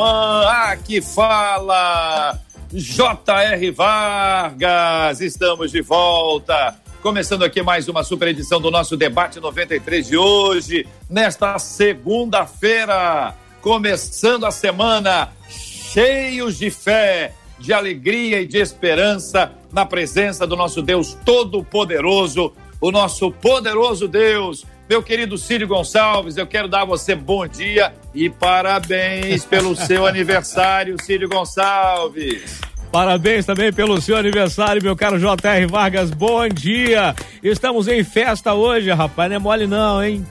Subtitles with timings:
[0.00, 0.46] Irmã.
[0.48, 2.38] Aqui fala
[2.72, 3.70] J.R.
[3.70, 5.20] Vargas.
[5.20, 10.86] Estamos de volta Começando aqui mais uma super edição do nosso debate 93 de hoje,
[11.08, 20.46] nesta segunda-feira, começando a semana cheios de fé, de alegria e de esperança na presença
[20.46, 24.66] do nosso Deus Todo-Poderoso, o nosso poderoso Deus.
[24.90, 30.02] Meu querido Círio Gonçalves, eu quero dar a você bom dia e parabéns pelo seu
[30.04, 32.60] aniversário, Círio Gonçalves.
[32.90, 35.64] Parabéns também pelo seu aniversário, meu caro J.R.
[35.66, 36.10] Vargas.
[36.10, 37.14] Bom dia.
[37.40, 39.30] Estamos em festa hoje, rapaz.
[39.30, 40.26] Não é mole, não, hein?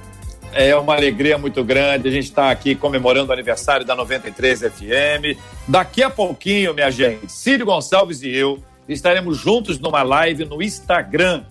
[0.52, 2.10] É uma alegria muito grande.
[2.10, 5.40] A gente está aqui comemorando o aniversário da 93 FM.
[5.70, 11.46] Daqui a pouquinho, minha gente, Círio Gonçalves e eu estaremos juntos numa live no Instagram.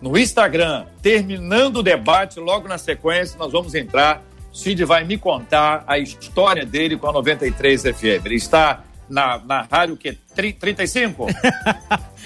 [0.00, 4.22] No Instagram, terminando o debate, logo na sequência, nós vamos entrar.
[4.52, 8.24] Cid vai me contar a história dele com a 93 FM.
[8.24, 11.26] Ele está na, na rádio que 35?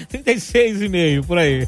[0.09, 1.67] 36 e meio, por aí.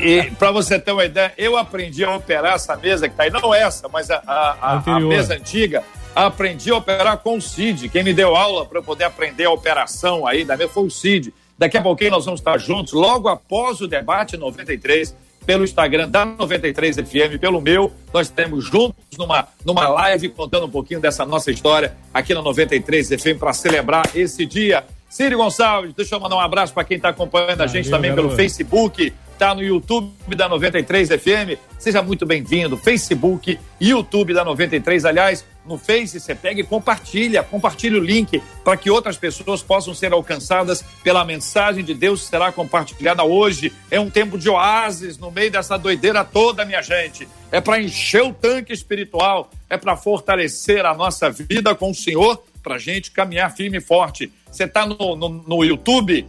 [0.00, 3.30] E para você ter uma ideia, eu aprendi a operar essa mesa que tá aí,
[3.30, 5.82] não essa, mas a, a, a, a mesa antiga,
[6.14, 7.88] aprendi a operar com o Cid.
[7.88, 10.90] Quem me deu aula para eu poder aprender a operação aí da mesa foi o
[10.90, 11.32] Cid.
[11.58, 15.14] Daqui a pouquinho nós vamos estar juntos, logo após o debate 93,
[15.46, 17.92] pelo Instagram da 93 FM, pelo meu.
[18.12, 23.08] Nós estaremos juntos numa, numa live contando um pouquinho dessa nossa história aqui na 93
[23.08, 24.84] FM para celebrar esse dia.
[25.08, 28.30] Círio Gonçalves, deixa eu mandar um abraço para quem está acompanhando a gente também pelo
[28.30, 31.58] Facebook, tá no YouTube da 93 FM.
[31.78, 32.76] Seja muito bem-vindo.
[32.76, 35.04] Facebook, YouTube da 93.
[35.04, 39.94] Aliás, no Face, você pega e compartilha, compartilha o link para que outras pessoas possam
[39.94, 43.72] ser alcançadas pela mensagem de Deus que será compartilhada hoje.
[43.90, 47.26] É um tempo de oásis no meio dessa doideira toda, minha gente.
[47.50, 52.42] É para encher o tanque espiritual, é para fortalecer a nossa vida com o Senhor,
[52.62, 54.32] para gente caminhar firme e forte.
[54.50, 56.26] Você está no, no, no YouTube?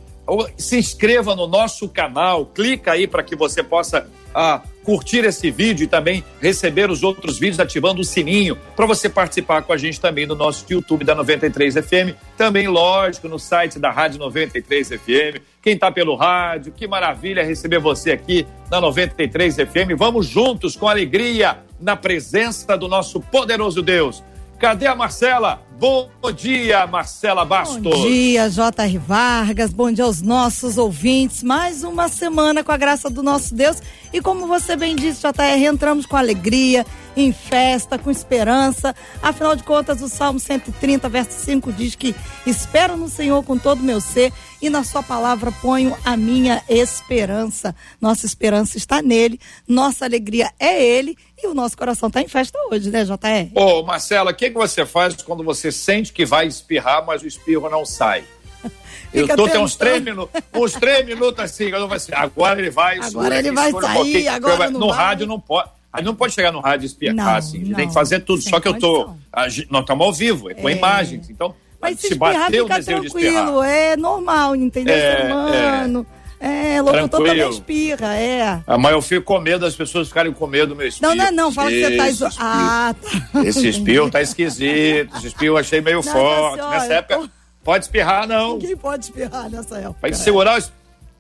[0.58, 5.86] Se inscreva no nosso canal, clica aí para que você possa ah, curtir esse vídeo
[5.86, 10.00] e também receber os outros vídeos ativando o sininho para você participar com a gente
[10.00, 15.42] também no nosso YouTube da 93 FM, também lógico no site da Rádio 93 FM.
[15.62, 19.98] Quem está pelo rádio, que maravilha receber você aqui na 93 FM.
[19.98, 24.24] Vamos juntos com alegria na presença do nosso poderoso Deus.
[24.60, 25.65] Cadê a Marcela?
[25.78, 27.82] Bom dia, Marcela Bastos.
[27.82, 28.98] Bom dia, J.R.
[28.98, 29.74] Vargas.
[29.74, 31.44] Bom dia aos nossos ouvintes.
[31.44, 33.82] Mais uma semana com a graça do nosso Deus.
[34.14, 38.96] E como você bem disse, J.R., entramos com alegria, em festa, com esperança.
[39.22, 42.16] Afinal de contas, o Salmo 130, verso 5 diz que
[42.46, 44.32] espero no Senhor com todo o meu ser
[44.62, 47.76] e na sua palavra ponho a minha esperança.
[48.02, 52.58] Nossa esperança está nele, nossa alegria é ele e o nosso coração está em festa
[52.72, 53.52] hoje, né, JR?
[53.54, 57.28] Ô, Marcela, o que, que você faz quando você sente que vai espirrar, mas o
[57.28, 58.24] espirro não sai?
[59.14, 63.00] Eu tô tem uns três minutos, uns três minutos assim, eu assim, agora ele vai.
[63.00, 64.98] Agora ele vai sair, um agora No vai.
[64.98, 65.70] rádio não pode.
[65.96, 67.60] A gente não pode chegar no rádio e espirrar, assim.
[67.60, 68.42] Não, tem que fazer tudo.
[68.42, 69.10] Só que eu tô.
[69.32, 70.74] A, nós estamos ao vivo, é com é.
[70.74, 71.30] imagens.
[71.30, 73.64] Então, mas se, se espirrar, fica tranquilo.
[73.64, 74.94] É normal, entendeu?
[74.94, 76.06] É, Ser humano.
[76.38, 78.62] É, é locutor também espirra, é.
[78.68, 81.16] Ah, mas eu fico com medo das pessoas ficarem com medo do meu espirro.
[81.16, 82.28] Não, não, não, fala que você tá iso...
[82.38, 83.44] Ah, tá.
[83.46, 86.56] Esse espirro tá esquisito, esse espirro eu achei meio não, forte.
[86.56, 87.30] Senhora, Nessa época, tô...
[87.64, 88.58] pode espirrar, não.
[88.58, 89.98] Ninguém pode espirrar nessa época.
[90.02, 90.72] Vai segurar os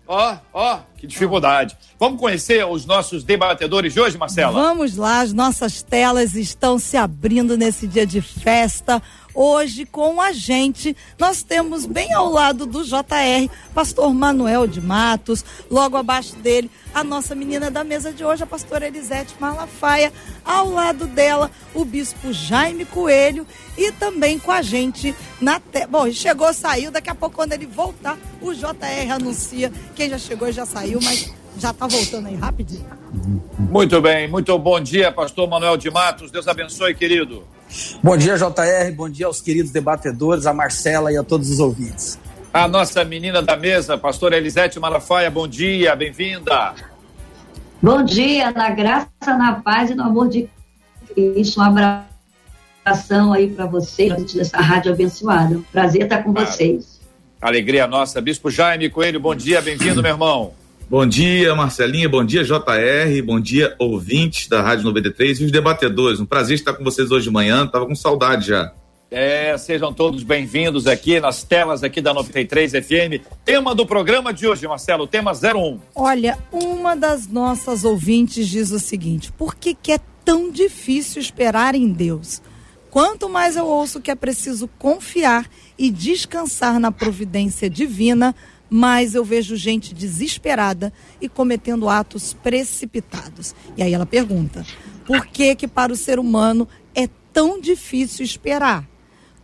[0.08, 1.76] Ó, ó, que dificuldade.
[2.00, 4.52] Vamos conhecer os nossos debatedores de hoje, Marcela?
[4.52, 9.02] Vamos lá, as nossas telas estão se abrindo nesse dia de festa.
[9.36, 15.44] Hoje, com a gente, nós temos bem ao lado do JR, pastor Manuel de Matos,
[15.70, 20.14] logo abaixo dele, a nossa menina da mesa de hoje, a pastora Elisete Malafaia,
[20.46, 23.46] ao lado dela, o bispo Jaime Coelho.
[23.78, 25.86] E também com a gente na te...
[25.86, 29.70] Bom, chegou, saiu, daqui a pouco quando ele voltar, o JR anuncia.
[29.94, 32.86] Quem já chegou já saiu, mas já está voltando aí rapidinho.
[33.58, 36.32] Muito bem, muito bom dia, pastor Manuel de Matos.
[36.32, 37.44] Deus abençoe, querido.
[38.04, 38.92] Bom dia, JR.
[38.96, 42.20] Bom dia aos queridos debatedores, a Marcela e a todos os ouvintes.
[42.54, 46.74] A nossa menina da mesa, pastora Elisete Malafaia, bom dia, bem-vinda.
[47.82, 50.50] Bom dia, na graça, na paz e no amor de
[51.14, 51.60] Cristo.
[51.60, 55.60] Um abração aí para vocês, dessa rádio abençoada.
[55.72, 57.02] Prazer estar com vocês.
[57.42, 58.22] Alegria nossa.
[58.22, 60.54] Bispo Jaime Coelho, bom dia, bem-vindo, meu irmão.
[60.88, 66.20] Bom dia, Marcelinha, bom dia, JR, bom dia, ouvintes da Rádio 93 e os debatedores.
[66.20, 68.72] Um prazer estar com vocês hoje de manhã, tava com saudade já.
[69.10, 73.26] É, sejam todos bem-vindos aqui nas telas aqui da 93 FM.
[73.44, 75.80] Tema do programa de hoje, Marcelo, tema 01.
[75.96, 81.74] Olha, uma das nossas ouvintes diz o seguinte: por que, que é tão difícil esperar
[81.74, 82.44] em Deus?
[82.92, 88.34] Quanto mais eu ouço que é preciso confiar e descansar na providência divina,
[88.76, 90.92] mas eu vejo gente desesperada
[91.22, 93.56] e cometendo atos precipitados.
[93.78, 94.66] E aí ela pergunta:
[95.06, 98.86] por que que para o ser humano é tão difícil esperar?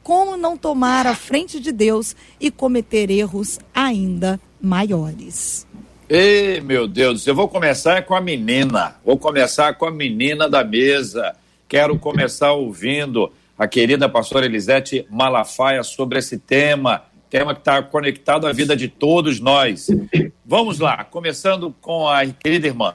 [0.04, 5.66] Como não tomar a frente de Deus e cometer erros ainda maiores?
[6.10, 8.98] Ei, meu Deus, eu vou começar com a menina.
[9.06, 11.38] Vou começar com a menina da mesa.
[11.70, 18.46] Quero começar ouvindo a querida pastora Elisete Malafaia sobre esse tema tema que está conectado
[18.46, 19.88] à vida de todos nós.
[20.46, 22.94] Vamos lá, começando com a querida irmã.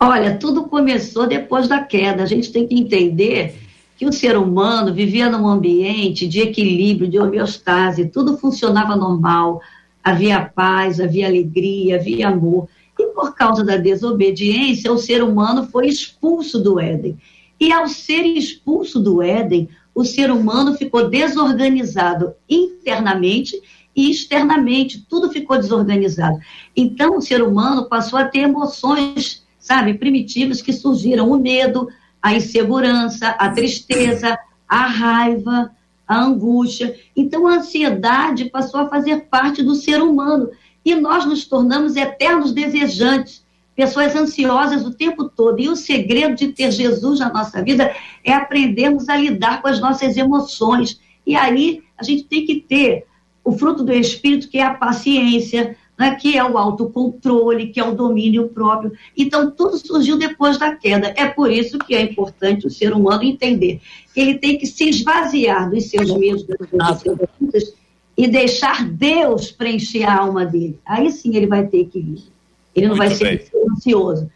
[0.00, 2.24] Olha, tudo começou depois da queda.
[2.24, 3.56] A gente tem que entender
[3.96, 9.62] que o ser humano vivia num ambiente de equilíbrio, de homeostase, tudo funcionava normal,
[10.02, 12.68] havia paz, havia alegria, havia amor.
[12.98, 17.16] E por causa da desobediência, o ser humano foi expulso do Éden.
[17.60, 19.68] E ao ser expulso do Éden,
[19.98, 23.60] o ser humano ficou desorganizado internamente
[23.96, 26.38] e externamente, tudo ficou desorganizado.
[26.76, 31.88] Então, o ser humano passou a ter emoções, sabe, primitivas que surgiram: o medo,
[32.22, 35.72] a insegurança, a tristeza, a raiva,
[36.06, 36.94] a angústia.
[37.16, 40.48] Então, a ansiedade passou a fazer parte do ser humano
[40.84, 43.42] e nós nos tornamos eternos desejantes
[43.78, 45.60] pessoas ansiosas o tempo todo.
[45.60, 47.94] E o segredo de ter Jesus na nossa vida
[48.24, 51.00] é aprendermos a lidar com as nossas emoções.
[51.24, 53.06] E aí a gente tem que ter
[53.44, 57.84] o fruto do Espírito, que é a paciência, né, que é o autocontrole, que é
[57.84, 58.90] o domínio próprio.
[59.16, 61.14] Então, tudo surgiu depois da queda.
[61.16, 63.80] É por isso que é importante o ser humano entender
[64.12, 67.74] que ele tem que se esvaziar dos seus medos, das suas lutas,
[68.16, 70.80] e deixar Deus preencher a alma dele.
[70.84, 72.37] Aí sim ele vai ter equilíbrio.
[72.78, 73.46] Ele não Muito vai bem.
[73.46, 74.30] ser ansioso.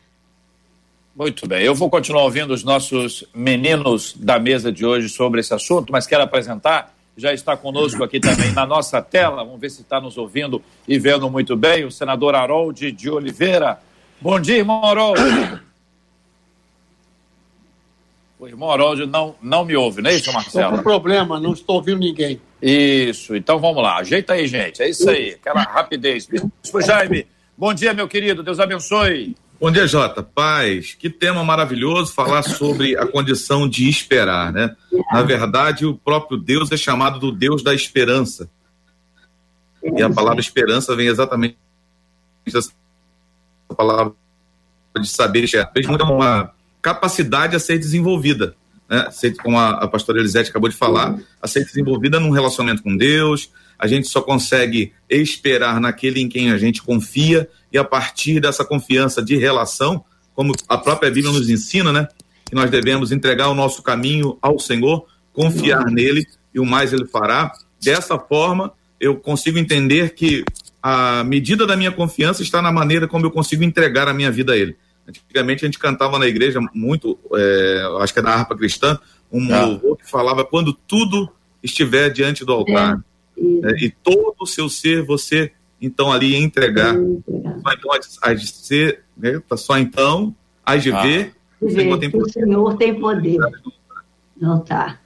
[1.15, 1.63] Muito bem.
[1.63, 6.07] Eu vou continuar ouvindo os nossos meninos da mesa de hoje sobre esse assunto, mas
[6.07, 6.95] quero apresentar.
[7.17, 9.45] Já está conosco aqui também na nossa tela.
[9.45, 11.85] Vamos ver se está nos ouvindo e vendo muito bem.
[11.85, 13.79] O senador Harold de Oliveira.
[14.21, 15.21] Bom dia, irmão Harold.
[18.39, 20.65] O irmão Harold não, não me ouve, não é isso, Marcelo?
[20.65, 22.41] Estou com problema, não estou ouvindo ninguém.
[22.61, 23.99] Isso, então vamos lá.
[23.99, 24.83] Ajeita aí, gente.
[24.83, 26.27] É isso aí, aquela rapidez.
[26.27, 27.27] Bispo Jaime,
[27.57, 28.43] Bom dia, meu querido.
[28.43, 29.37] Deus abençoe.
[29.61, 30.23] Bom dia, Jota.
[30.23, 30.95] Paz.
[30.95, 34.75] Que tema maravilhoso falar sobre a condição de esperar, né?
[35.13, 38.51] Na verdade, o próprio Deus é chamado do Deus da esperança.
[39.83, 41.57] E a palavra esperança vem exatamente
[42.45, 42.73] dessa
[43.77, 44.15] palavra
[45.01, 45.71] de saber esperar.
[45.77, 48.57] É uma capacidade a ser desenvolvida,
[48.89, 49.09] né?
[49.43, 53.51] Como a, pastora Elisete acabou de falar, a ser desenvolvida num relacionamento com Deus,
[53.83, 58.65] a gente só consegue esperar naquele em quem a gente confia e a partir dessa
[58.65, 60.05] confiança de relação,
[60.37, 62.07] como a própria Bíblia nos ensina, né?
[62.45, 66.25] Que nós devemos entregar o nosso caminho ao Senhor, confiar nele
[66.55, 67.53] e o mais ele fará.
[67.83, 70.45] Dessa forma, eu consigo entender que
[70.81, 74.53] a medida da minha confiança está na maneira como eu consigo entregar a minha vida
[74.53, 74.77] a ele.
[75.09, 78.97] Antigamente a gente cantava na igreja muito, é, acho que é da harpa cristã,
[79.33, 79.65] um ah.
[79.65, 81.29] louvor que falava quando tudo
[81.61, 83.03] estiver diante do altar.
[83.09, 83.12] É
[83.43, 86.95] né, e todo o seu ser você então ali entregar.
[86.95, 87.91] Só então
[88.23, 90.35] as de ser, né, tá só então
[90.65, 91.03] as de ah.
[91.03, 91.35] ver.
[91.61, 92.29] o Senhor tem poder.
[92.29, 93.39] O Senhor tem poder.
[94.41, 94.99] Não tá.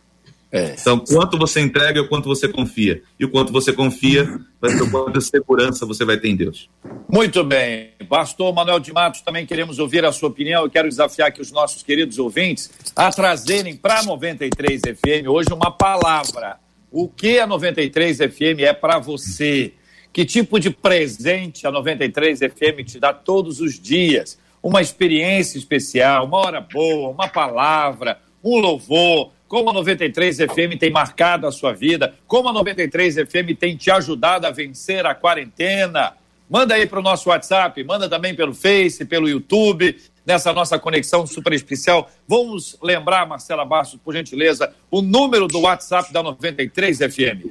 [0.52, 0.75] É.
[0.81, 3.02] Então, quanto você entrega e o quanto você confia.
[3.19, 6.37] E o quanto você confia vai ser o quanto de segurança você vai ter em
[6.37, 6.71] Deus.
[7.09, 7.90] Muito bem.
[8.09, 10.62] Pastor Manuel de Matos, também queremos ouvir a sua opinião.
[10.62, 15.71] Eu quero desafiar aqui os nossos queridos ouvintes a trazerem para 93 FM hoje uma
[15.71, 16.59] palavra
[16.98, 19.74] o que a 93 FM é para você?
[20.14, 24.38] Que tipo de presente a 93 FM te dá todos os dias?
[24.62, 29.30] Uma experiência especial, uma hora boa, uma palavra, um louvor.
[29.46, 32.14] Como a 93 FM tem marcado a sua vida?
[32.26, 36.14] Como a 93 FM tem te ajudado a vencer a quarentena?
[36.48, 39.96] Manda aí para o nosso WhatsApp, manda também pelo Face, pelo YouTube
[40.26, 42.11] nessa nossa conexão super especial.
[42.26, 47.47] Vamos lembrar, Marcela Bastos, por gentileza, o número do WhatsApp da 93 FM.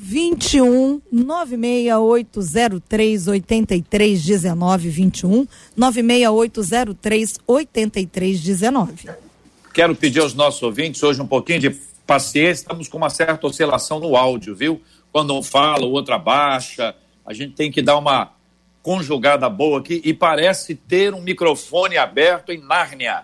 [0.00, 5.46] 21 96803 8319 21
[5.76, 9.10] 96803 8319.
[9.74, 11.70] Quero pedir aos nossos ouvintes hoje um pouquinho de
[12.06, 14.80] paciência, estamos com uma certa oscilação no áudio, viu?
[15.12, 16.94] Quando um fala, o outro abaixa.
[17.26, 18.32] A gente tem que dar uma
[18.82, 23.22] conjugada boa aqui e parece ter um microfone aberto em Nárnia.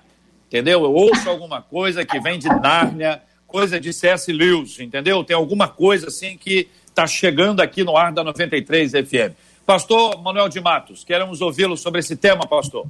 [0.49, 0.85] Entendeu?
[0.85, 4.33] Eu ouço alguma coisa que vem de Nárnia, coisa de C.S.
[4.33, 5.25] Lewis, entendeu?
[5.25, 9.35] Tem alguma coisa assim que está chegando aqui no ar da 93 FM.
[9.67, 12.87] Pastor Manuel de Matos, queremos ouvi-lo sobre esse tema, pastor.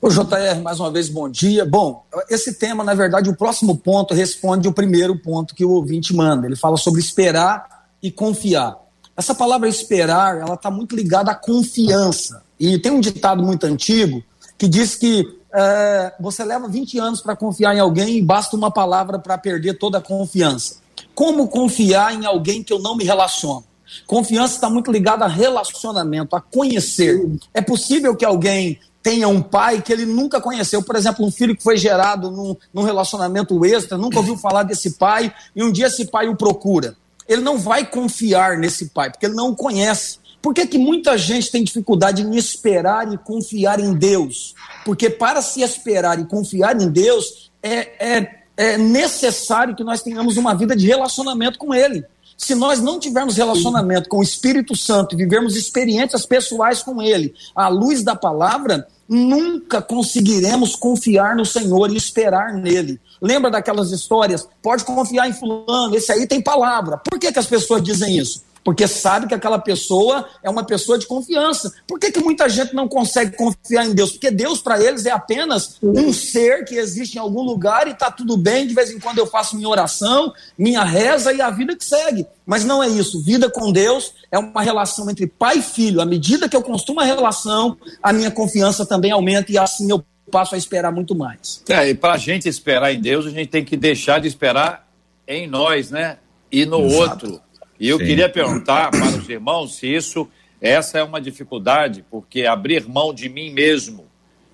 [0.00, 1.64] O JR, mais uma vez, bom dia.
[1.66, 6.14] Bom, esse tema, na verdade, o próximo ponto responde o primeiro ponto que o ouvinte
[6.14, 6.46] manda.
[6.46, 8.76] Ele fala sobre esperar e confiar.
[9.20, 12.42] Essa palavra esperar, ela está muito ligada à confiança.
[12.58, 14.24] E tem um ditado muito antigo
[14.56, 18.70] que diz que é, você leva 20 anos para confiar em alguém e basta uma
[18.70, 20.76] palavra para perder toda a confiança.
[21.14, 23.62] Como confiar em alguém que eu não me relaciono?
[24.06, 27.22] Confiança está muito ligada a relacionamento, a conhecer.
[27.52, 30.82] É possível que alguém tenha um pai que ele nunca conheceu.
[30.82, 34.92] Por exemplo, um filho que foi gerado num, num relacionamento extra, nunca ouviu falar desse
[34.92, 36.96] pai, e um dia esse pai o procura.
[37.30, 40.18] Ele não vai confiar nesse pai, porque ele não o conhece.
[40.42, 44.52] Por que, que muita gente tem dificuldade em esperar e confiar em Deus?
[44.84, 50.36] Porque para se esperar e confiar em Deus, é, é, é necessário que nós tenhamos
[50.36, 52.04] uma vida de relacionamento com Ele.
[52.36, 57.32] Se nós não tivermos relacionamento com o Espírito Santo e vivermos experiências pessoais com Ele,
[57.54, 63.00] à luz da palavra, nunca conseguiremos confiar no Senhor e esperar nele.
[63.20, 64.48] Lembra daquelas histórias?
[64.62, 66.96] Pode confiar em fulano, esse aí tem palavra.
[66.98, 68.44] Por que, que as pessoas dizem isso?
[68.64, 71.72] Porque sabe que aquela pessoa é uma pessoa de confiança.
[71.86, 74.12] Por que, que muita gente não consegue confiar em Deus?
[74.12, 78.10] Porque Deus, para eles, é apenas um ser que existe em algum lugar e está
[78.10, 81.74] tudo bem, de vez em quando eu faço minha oração, minha reza e a vida
[81.76, 82.26] que segue.
[82.44, 83.22] Mas não é isso.
[83.22, 86.00] Vida com Deus é uma relação entre pai e filho.
[86.00, 90.04] À medida que eu construo uma relação, a minha confiança também aumenta e assim eu
[90.30, 91.62] passo a esperar muito mais.
[91.68, 94.88] É, e para a gente esperar em Deus, a gente tem que deixar de esperar
[95.26, 96.18] em nós, né?
[96.50, 97.26] E no Exato.
[97.26, 97.49] outro.
[97.80, 98.04] E eu Sim.
[98.04, 100.28] queria perguntar para os irmãos se isso,
[100.60, 104.06] essa é uma dificuldade, porque abrir mão de mim mesmo,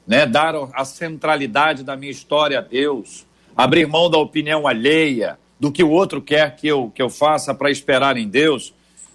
[0.06, 5.72] né, dar a centralidade da minha história a Deus, abrir mão da opinião alheia, do
[5.72, 8.72] que o outro quer que eu, que eu faça para esperar em Deus.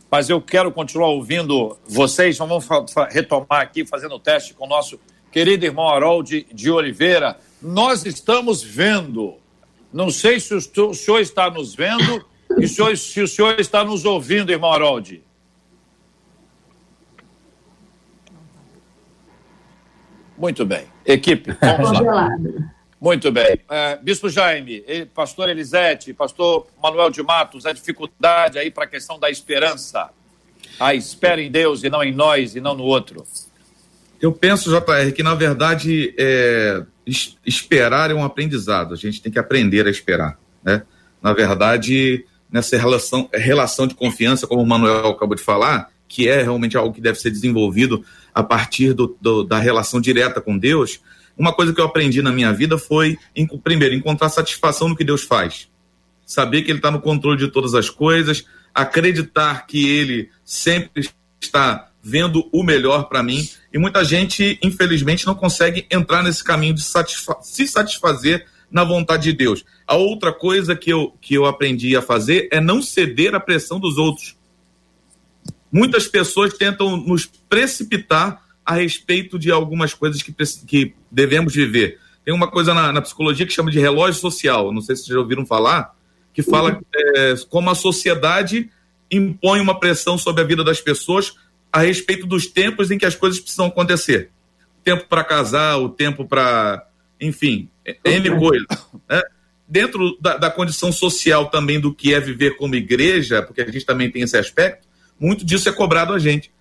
[0.09, 2.67] Mas eu quero continuar ouvindo vocês, então vamos
[3.11, 4.99] retomar aqui, fazendo o teste com o nosso
[5.31, 7.39] querido irmão Harold de Oliveira.
[7.61, 9.35] Nós estamos vendo,
[9.93, 12.25] não sei se o senhor está nos vendo
[12.59, 15.23] e o senhor, se o senhor está nos ouvindo, irmão Harold.
[20.37, 20.85] Muito bem.
[21.05, 22.29] Equipe, vamos lá.
[22.99, 23.59] Muito bem.
[23.69, 29.19] É, Bispo Jaime, pastor Elisete, pastor Manuel de Matos, a dificuldade aí para a questão
[29.19, 30.09] da esperança.
[30.79, 33.23] A espera em Deus e não em nós e não no outro.
[34.21, 36.83] Eu penso, JR, que na verdade é,
[37.45, 38.93] esperar é um aprendizado.
[38.93, 40.39] A gente tem que aprender a esperar.
[40.63, 40.83] Né?
[41.21, 46.41] Na verdade, nessa relação, relação de confiança, como o Manuel acabou de falar, que é
[46.41, 48.03] realmente algo que deve ser desenvolvido
[48.33, 50.99] a partir do, do, da relação direta com Deus,
[51.37, 55.03] uma coisa que eu aprendi na minha vida foi, em, primeiro, encontrar satisfação no que
[55.03, 55.67] Deus faz.
[56.25, 61.89] Saber que Ele está no controle de todas as coisas, acreditar que Ele sempre está
[62.03, 63.47] vendo o melhor para mim.
[63.73, 69.23] E muita gente, infelizmente, não consegue entrar nesse caminho de satisfa se satisfazer na vontade
[69.23, 69.65] de Deus.
[69.85, 73.79] A outra coisa que eu, que eu aprendi a fazer é não ceder à pressão
[73.79, 74.37] dos outros.
[75.71, 80.33] Muitas pessoas tentam nos precipitar a respeito de algumas coisas que,
[80.65, 81.99] que devemos viver.
[82.23, 85.15] Tem uma coisa na, na psicologia que chama de relógio social, não sei se vocês
[85.15, 85.95] já ouviram falar,
[86.33, 86.79] que fala
[87.15, 88.69] é, como a sociedade
[89.11, 91.33] impõe uma pressão sobre a vida das pessoas
[91.71, 94.29] a respeito dos tempos em que as coisas precisam acontecer.
[94.79, 96.87] O tempo para casar, o tempo para.
[97.21, 97.69] Enfim,
[98.03, 98.67] N coisas.
[99.07, 99.21] Né?
[99.67, 103.85] Dentro da, da, condição social também do que é viver como igreja, porque a gente
[103.85, 104.87] também tem esse aspecto,
[105.19, 106.51] muito disso é cobrado a gente.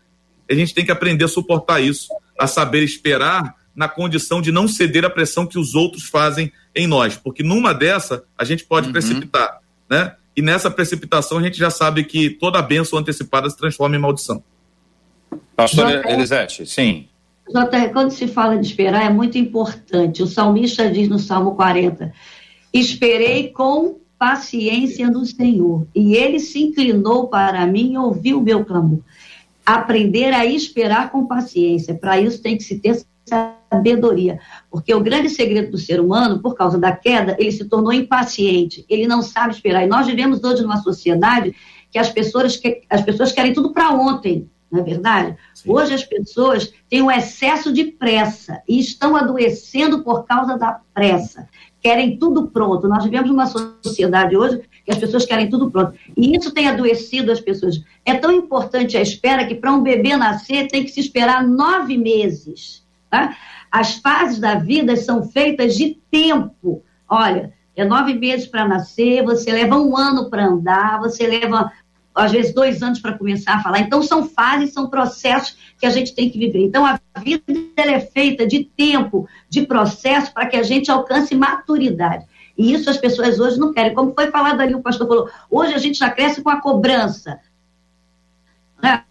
[0.48, 4.68] A gente tem que aprender a suportar isso, a saber esperar na condição de não
[4.68, 8.88] ceder à pressão que os outros fazem em nós, porque numa dessa a gente pode
[8.88, 8.92] uhum.
[8.92, 10.14] precipitar, né?
[10.36, 13.98] E nessa precipitação a gente já sabe que toda a bênção antecipada se transforma em
[13.98, 14.42] maldição.
[15.56, 17.08] Pastor Elisete, sim.
[17.52, 20.22] JR, quando se fala de esperar, é muito importante.
[20.22, 22.12] O salmista diz no Salmo 40:
[22.72, 28.64] Esperei com paciência no Senhor, e ele se inclinou para mim e ouviu o meu
[28.64, 29.00] clamor.
[29.64, 34.40] Aprender a esperar com paciência, para isso tem que se ter sabedoria,
[34.70, 38.84] porque o grande segredo do ser humano, por causa da queda, ele se tornou impaciente,
[38.88, 39.84] ele não sabe esperar.
[39.84, 41.54] E nós vivemos hoje numa sociedade
[41.90, 45.36] que as pessoas, que, as pessoas querem tudo para ontem não é verdade?
[45.54, 45.70] Sim.
[45.72, 51.48] Hoje as pessoas têm um excesso de pressa e estão adoecendo por causa da pressa.
[51.82, 52.86] Querem tudo pronto.
[52.86, 55.94] Nós vivemos numa sociedade hoje que as pessoas querem tudo pronto.
[56.16, 57.82] E isso tem adoecido as pessoas.
[58.04, 61.96] É tão importante a espera que para um bebê nascer tem que se esperar nove
[61.96, 62.84] meses.
[63.10, 63.36] Tá?
[63.72, 66.82] As fases da vida são feitas de tempo.
[67.08, 71.72] Olha, é nove meses para nascer, você leva um ano para andar, você leva
[72.20, 73.80] às vezes dois anos para começar a falar.
[73.80, 76.64] Então são fases, são processos que a gente tem que viver.
[76.64, 77.42] Então a vida
[77.76, 82.26] é feita de tempo, de processo para que a gente alcance maturidade.
[82.56, 83.94] E isso as pessoas hoje não querem.
[83.94, 87.40] Como foi falado ali, o pastor falou, hoje a gente já cresce com a cobrança.
[88.82, 89.02] Né?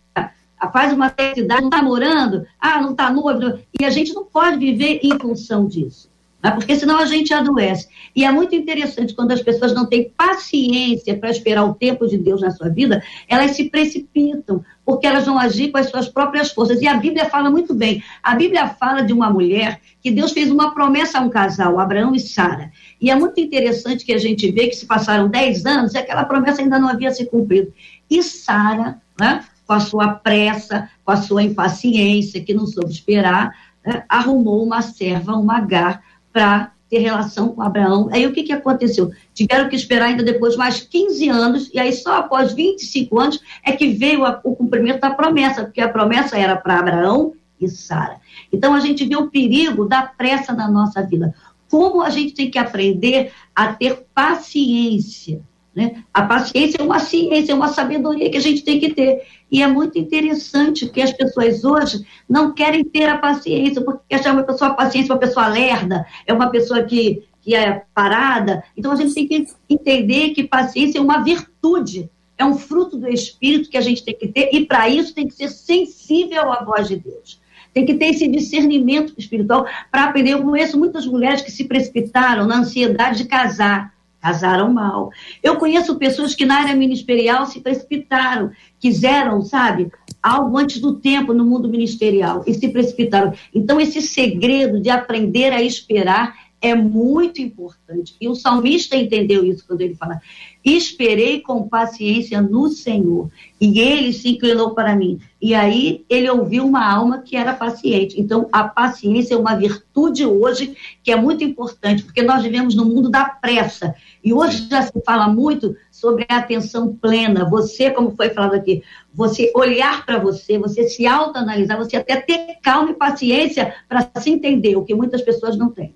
[0.71, 3.59] Faz uma idade, não está morando, ah, não está noivo.
[3.79, 6.08] E a gente não pode viver em função disso
[6.41, 6.51] né?
[6.51, 7.87] porque senão a gente adoece.
[8.15, 12.17] E é muito interessante quando as pessoas não têm paciência para esperar o tempo de
[12.17, 16.51] Deus na sua vida, elas se precipitam, porque elas vão agir com as suas próprias
[16.51, 16.81] forças.
[16.81, 18.03] E a Bíblia fala muito bem.
[18.23, 22.15] A Bíblia fala de uma mulher que Deus fez uma promessa a um casal, Abraão
[22.15, 22.71] e Sara.
[22.99, 26.25] E é muito interessante que a gente vê que se passaram 10 anos e aquela
[26.25, 27.71] promessa ainda não havia se cumprido.
[28.09, 33.53] E Sara, né, com a sua pressa, com a sua impaciência, que não soube esperar,
[33.85, 36.01] né, arrumou uma serva, uma Agar,
[36.31, 38.09] para ter relação com Abraão.
[38.11, 39.11] Aí o que, que aconteceu?
[39.33, 43.71] Tiveram que esperar ainda depois mais 15 anos, e aí só após 25 anos é
[43.73, 48.19] que veio a, o cumprimento da promessa, porque a promessa era para Abraão e Sara.
[48.51, 51.33] Então a gente vê o perigo da pressa na nossa vida.
[51.69, 55.41] Como a gente tem que aprender a ter paciência
[55.79, 56.03] né?
[56.13, 59.21] A paciência é uma ciência, é uma sabedoria que a gente tem que ter.
[59.49, 64.33] E é muito interessante que as pessoas hoje não querem ter a paciência, porque acham
[64.33, 68.61] uma pessoa paciência, uma pessoa lerda, é uma pessoa que, que é parada.
[68.75, 73.07] Então a gente tem que entender que paciência é uma virtude, é um fruto do
[73.07, 76.61] Espírito que a gente tem que ter, e para isso tem que ser sensível à
[76.63, 77.39] voz de Deus.
[77.73, 80.33] Tem que ter esse discernimento espiritual para aprender.
[80.33, 85.11] Eu conheço muitas mulheres que se precipitaram na ansiedade de casar casaram mal.
[85.41, 91.33] Eu conheço pessoas que na área ministerial se precipitaram, quiseram, sabe, algo antes do tempo
[91.33, 93.33] no mundo ministerial e se precipitaram.
[93.53, 98.15] Então, esse segredo de aprender a esperar é muito importante.
[98.19, 100.21] E o salmista entendeu isso quando ele fala:
[100.63, 103.29] Esperei com paciência no Senhor,
[103.61, 105.19] e ele se inclinou para mim.
[105.41, 108.19] E aí ele ouviu uma alma que era paciente.
[108.19, 112.83] Então, a paciência é uma virtude hoje que é muito importante, porque nós vivemos no
[112.83, 113.95] mundo da pressa.
[114.21, 117.45] E hoje já se fala muito sobre a atenção plena.
[117.49, 122.57] Você, como foi falado aqui, você olhar para você, você se autoanalisar, você até ter
[122.61, 125.93] calma e paciência para se entender, o que muitas pessoas não têm.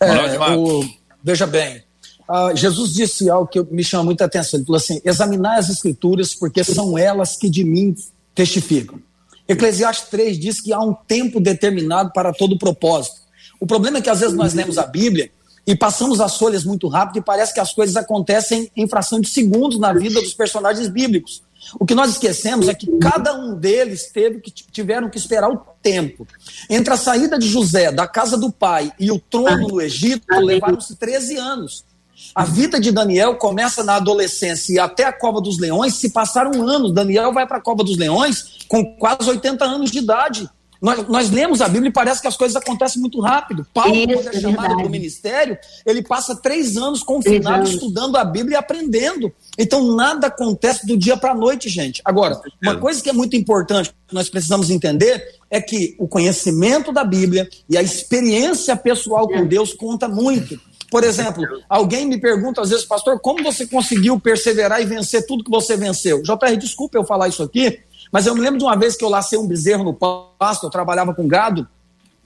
[0.00, 0.84] É, o,
[1.22, 1.82] veja bem,
[2.32, 4.58] uh, Jesus disse algo que me chama muita atenção.
[4.58, 7.94] Ele falou assim: examinar as escrituras, porque são elas que de mim
[8.34, 8.98] testificam.
[9.46, 13.16] Eclesiastes 3 diz que há um tempo determinado para todo propósito.
[13.60, 15.30] O problema é que às vezes nós lemos a Bíblia
[15.66, 19.28] e passamos as folhas muito rápido e parece que as coisas acontecem em fração de
[19.28, 21.42] segundos na vida dos personagens bíblicos.
[21.78, 25.60] O que nós esquecemos é que cada um deles teve que tiveram que esperar o
[25.80, 26.26] tempo.
[26.68, 30.96] Entre a saída de José da casa do pai e o trono no Egito, levaram-se
[30.96, 31.84] 13 anos.
[32.34, 36.66] A vida de Daniel começa na adolescência e até a cova dos leões se passaram
[36.66, 36.92] anos.
[36.92, 40.48] Daniel vai para a cova dos leões com quase 80 anos de idade.
[40.82, 43.64] Nós, nós, lemos a Bíblia e parece que as coisas acontecem muito rápido.
[43.72, 48.16] Paulo, Isso, quando é, é chamado para o ministério, ele passa três anos confinado, estudando
[48.16, 49.32] a Bíblia e aprendendo.
[49.56, 52.02] Então, nada acontece do dia para a noite, gente.
[52.04, 56.90] Agora, uma coisa que é muito importante que nós precisamos entender é que o conhecimento
[56.90, 60.58] da Bíblia e a experiência pessoal com Deus conta muito.
[60.92, 65.42] Por exemplo, alguém me pergunta às vezes, pastor, como você conseguiu perseverar e vencer tudo
[65.42, 66.22] que você venceu?
[66.22, 67.80] JR, desculpa eu falar isso aqui,
[68.12, 70.70] mas eu me lembro de uma vez que eu lacei um bezerro no pasto, eu
[70.70, 71.66] trabalhava com gado,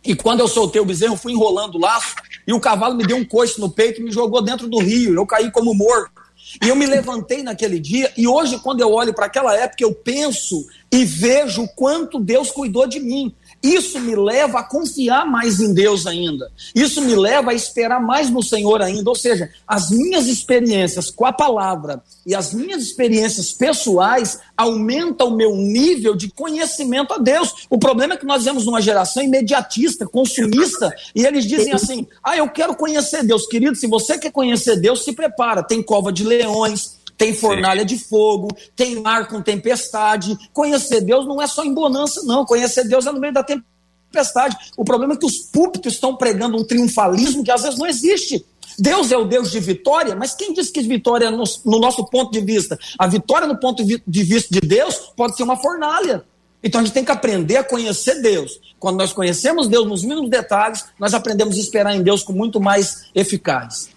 [0.05, 3.17] e quando eu soltei o bezerro, fui enrolando o laço, e o cavalo me deu
[3.17, 5.15] um coice no peito e me jogou dentro do rio.
[5.15, 6.27] Eu caí como morto.
[6.63, 9.93] E eu me levantei naquele dia, e hoje, quando eu olho para aquela época, eu
[9.93, 13.33] penso e vejo o quanto Deus cuidou de mim.
[13.63, 16.51] Isso me leva a confiar mais em Deus ainda.
[16.75, 19.11] Isso me leva a esperar mais no Senhor ainda.
[19.11, 25.37] Ou seja, as minhas experiências com a palavra e as minhas experiências pessoais aumentam o
[25.37, 27.67] meu nível de conhecimento a Deus.
[27.69, 32.37] O problema é que nós vemos uma geração imediatista, consumista, e eles dizem assim: ah,
[32.37, 33.47] eu quero conhecer Deus.
[33.47, 35.63] Querido, se você quer conhecer Deus, se prepara.
[35.63, 37.87] Tem cova de leões, tem fornalha Sim.
[37.87, 40.37] de fogo, tem mar com tempestade.
[40.53, 42.45] Conhecer Deus não é só em bonança, não.
[42.45, 44.57] Conhecer Deus é no meio da tempestade.
[44.77, 48.45] O problema é que os púlpitos estão pregando um triunfalismo que às vezes não existe.
[48.79, 52.31] Deus é o Deus de vitória, mas quem diz que vitória, no, no nosso ponto
[52.31, 56.25] de vista, a vitória no ponto de vista de Deus pode ser uma fornalha.
[56.63, 58.61] Então a gente tem que aprender a conhecer Deus.
[58.79, 62.61] Quando nós conhecemos Deus nos mínimos detalhes, nós aprendemos a esperar em Deus com muito
[62.61, 63.89] mais eficaz.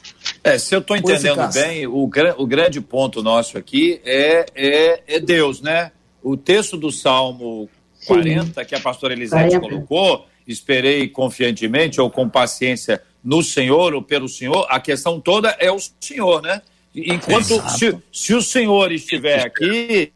[0.43, 5.19] É, se eu estou entendendo bem, o, o grande ponto nosso aqui é, é, é
[5.19, 5.91] Deus, né?
[6.21, 7.69] O texto do Salmo
[8.05, 8.67] 40, Sim.
[8.67, 9.59] que a pastora Elisete 40.
[9.59, 15.71] colocou, esperei confiantemente ou com paciência no Senhor ou pelo Senhor, a questão toda é
[15.71, 16.61] o Senhor, né?
[16.95, 20.11] Enquanto, se, se o Senhor estiver aqui,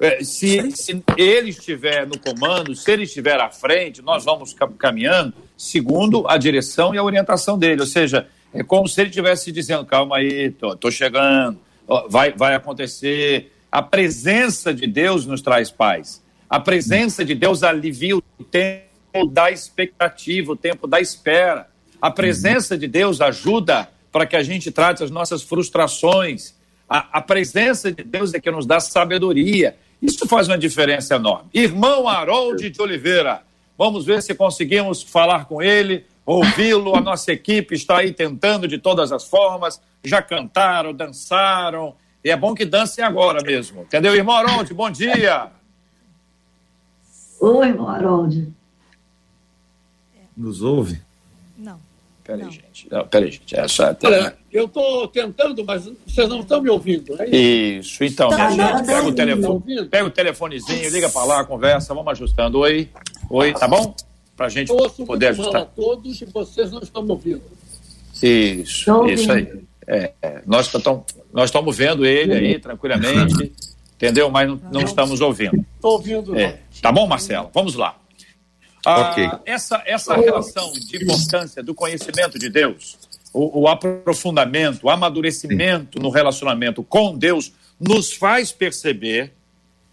[0.00, 5.34] é, se, se, ele estiver no comando, se ele estiver à frente, nós vamos caminhando
[5.56, 7.82] segundo a direção e a orientação dele.
[7.82, 11.58] Ou seja, é como se ele estivesse dizendo: calma aí, tô, tô chegando,
[12.08, 13.52] vai, vai acontecer.
[13.70, 16.22] A presença de Deus nos traz paz.
[16.48, 21.68] A presença de Deus alivia o tempo da expectativa, o tempo da espera.
[22.02, 26.54] A presença de Deus ajuda para que a gente trate as nossas frustrações.
[26.88, 29.76] A, a presença de Deus é que nos dá sabedoria.
[30.02, 31.50] Isso faz uma diferença enorme.
[31.54, 33.42] Irmão Harold de Oliveira,
[33.78, 36.96] vamos ver se conseguimos falar com ele, ouvi-lo.
[36.96, 39.80] A nossa equipe está aí tentando de todas as formas.
[40.02, 41.94] Já cantaram, dançaram.
[42.24, 43.82] E é bom que dancem agora mesmo.
[43.82, 44.72] Entendeu, irmão Harold?
[44.74, 45.50] Bom dia.
[47.40, 48.52] Oi, irmão Harold.
[50.36, 51.00] Nos ouve?
[51.56, 51.80] Não.
[52.22, 52.50] Peraí, não.
[52.50, 52.88] gente.
[52.90, 53.58] Não, peraí, gente.
[53.58, 54.06] Essa até...
[54.06, 57.20] Olha, eu estou tentando, mas vocês não estão me ouvindo.
[57.20, 58.04] É isso?
[58.04, 61.94] isso, então, tá, minha gente, pega o telefone, pega o telefonezinho, liga para lá, conversa,
[61.94, 62.58] vamos ajustando.
[62.58, 62.88] Oi,
[63.28, 63.94] oi, tá bom?
[64.40, 65.60] Para a gente Ouço poder ajustar.
[65.60, 67.42] a todos e vocês não estão me ouvindo.
[68.22, 69.52] Isso, isso aí.
[69.86, 73.52] É, é, nós estamos nós estamos vendo ele aí tranquilamente,
[73.96, 74.30] entendeu?
[74.30, 75.62] Mas não, não estamos ouvindo.
[75.74, 76.40] Estou ouvindo.
[76.40, 76.58] É.
[76.80, 77.50] Tá bom, Marcelo?
[77.52, 77.98] Vamos lá.
[78.86, 79.30] Ah, okay.
[79.44, 82.96] essa, essa relação de importância do conhecimento de Deus,
[83.34, 86.02] o, o aprofundamento, o amadurecimento Sim.
[86.02, 89.34] no relacionamento com Deus, nos faz perceber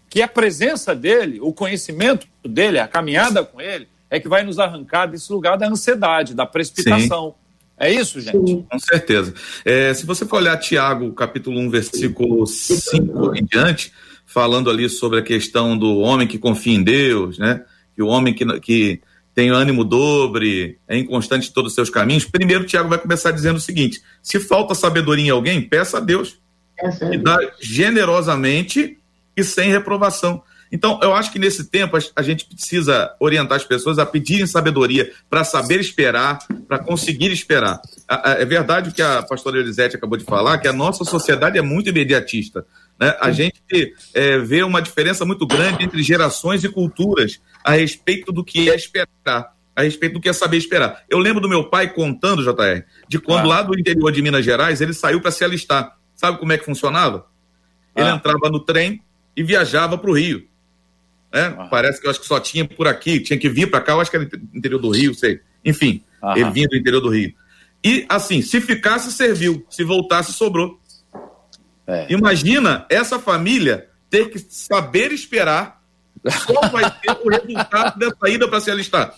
[0.08, 4.58] que a presença dele, o conhecimento dele, a caminhada com ele, é que vai nos
[4.58, 7.30] arrancar desse lugar da ansiedade, da precipitação.
[7.30, 7.48] Sim.
[7.80, 8.46] É isso, gente?
[8.46, 8.66] Sim.
[8.68, 9.32] Com certeza.
[9.64, 13.92] É, se você for olhar Tiago, capítulo 1, versículo 5 em diante,
[14.26, 17.64] falando ali sobre a questão do homem que confia em Deus, né?
[17.94, 19.00] que o homem que, que
[19.34, 22.24] tem ânimo dobre, é inconstante em todos os seus caminhos.
[22.24, 26.38] Primeiro, Tiago vai começar dizendo o seguinte: se falta sabedoria em alguém, peça a Deus.
[26.80, 28.98] É e dá generosamente
[29.36, 30.42] e sem reprovação.
[30.70, 35.10] Então, eu acho que nesse tempo a gente precisa orientar as pessoas a pedirem sabedoria
[35.28, 37.80] para saber esperar, para conseguir esperar.
[38.08, 41.62] É verdade o que a pastora Elisete acabou de falar, que a nossa sociedade é
[41.62, 42.66] muito imediatista.
[42.98, 43.16] Né?
[43.20, 48.44] A gente é, vê uma diferença muito grande entre gerações e culturas a respeito do
[48.44, 51.04] que é esperar, a respeito do que é saber esperar.
[51.08, 53.56] Eu lembro do meu pai contando, JR, de quando ah.
[53.56, 55.96] lá do interior de Minas Gerais ele saiu para se alistar.
[56.14, 57.26] Sabe como é que funcionava?
[57.94, 58.14] Ele ah.
[58.14, 59.00] entrava no trem
[59.36, 60.47] e viajava para o Rio.
[61.32, 61.54] Né?
[61.58, 61.66] Ah.
[61.70, 64.00] Parece que eu acho que só tinha por aqui, tinha que vir para cá, eu
[64.00, 65.40] acho que era interior do Rio, sei.
[65.64, 66.02] Enfim,
[66.34, 67.34] ele vinha do interior do Rio.
[67.84, 69.64] E assim, se ficasse, serviu.
[69.70, 70.80] Se voltasse, sobrou.
[71.86, 72.06] É.
[72.12, 75.80] Imagina essa família ter que saber esperar
[76.46, 79.14] qual vai ser o resultado dessa ida para se alistar.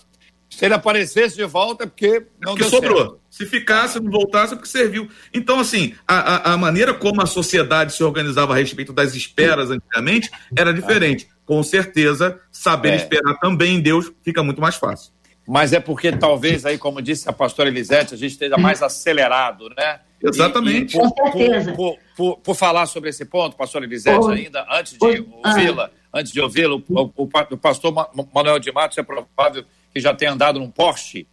[0.49, 2.99] Se ele aparecesse de volta, é porque não porque sobrou.
[2.99, 3.21] Certo.
[3.31, 5.09] Se ficasse, não voltasse, é porque serviu.
[5.33, 9.71] Então, assim, a, a, a, maneira como a sociedade se organizava a respeito das esperas
[9.71, 11.29] antigamente era diferente.
[11.51, 12.95] Com certeza, saber é.
[12.95, 15.13] esperar também em Deus fica muito mais fácil.
[15.49, 19.69] Mas é porque talvez aí, como disse a pastora Elisete, a gente esteja mais acelerado,
[19.77, 19.99] né?
[20.23, 20.97] Exatamente.
[20.97, 24.93] E, e por, por, por, por, por, falar sobre esse ponto, pastor Elisete, ainda, antes
[24.97, 27.93] de ouvi-la, antes de ouvi-lo, o, o, pastor
[28.33, 31.27] Manuel de Matos é provável que já tenha andado num Porsche.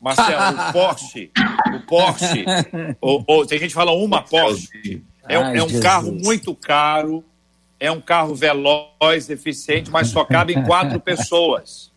[0.00, 1.32] Marcelo, o Porsche,
[1.74, 2.44] o Porsche,
[3.00, 7.24] ou, ou, tem gente que fala uma Porsche, é, Ai, é um carro muito caro,
[7.78, 11.92] é um carro veloz, eficiente, mas só cabe em quatro pessoas.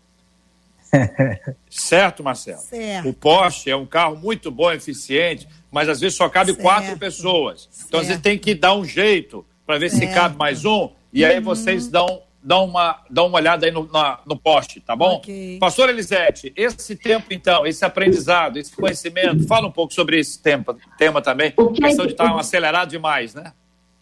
[1.69, 2.59] Certo, Marcelo?
[2.59, 3.09] Certo.
[3.09, 6.61] O Porsche é um carro muito bom, eficiente, mas às vezes só cabe certo.
[6.61, 7.69] quatro pessoas.
[7.87, 10.07] Então, às vezes tem que dar um jeito para ver certo.
[10.07, 11.43] se cabe mais um, e aí uhum.
[11.43, 15.17] vocês dão, dão, uma, dão uma olhada aí no, na, no poste, tá bom?
[15.17, 15.59] Okay.
[15.59, 20.75] Pastor Elisete, esse tempo, então, esse aprendizado, esse conhecimento, fala um pouco sobre esse tema,
[20.97, 21.53] tema também.
[21.57, 23.53] A questão de estar um acelerado demais, né?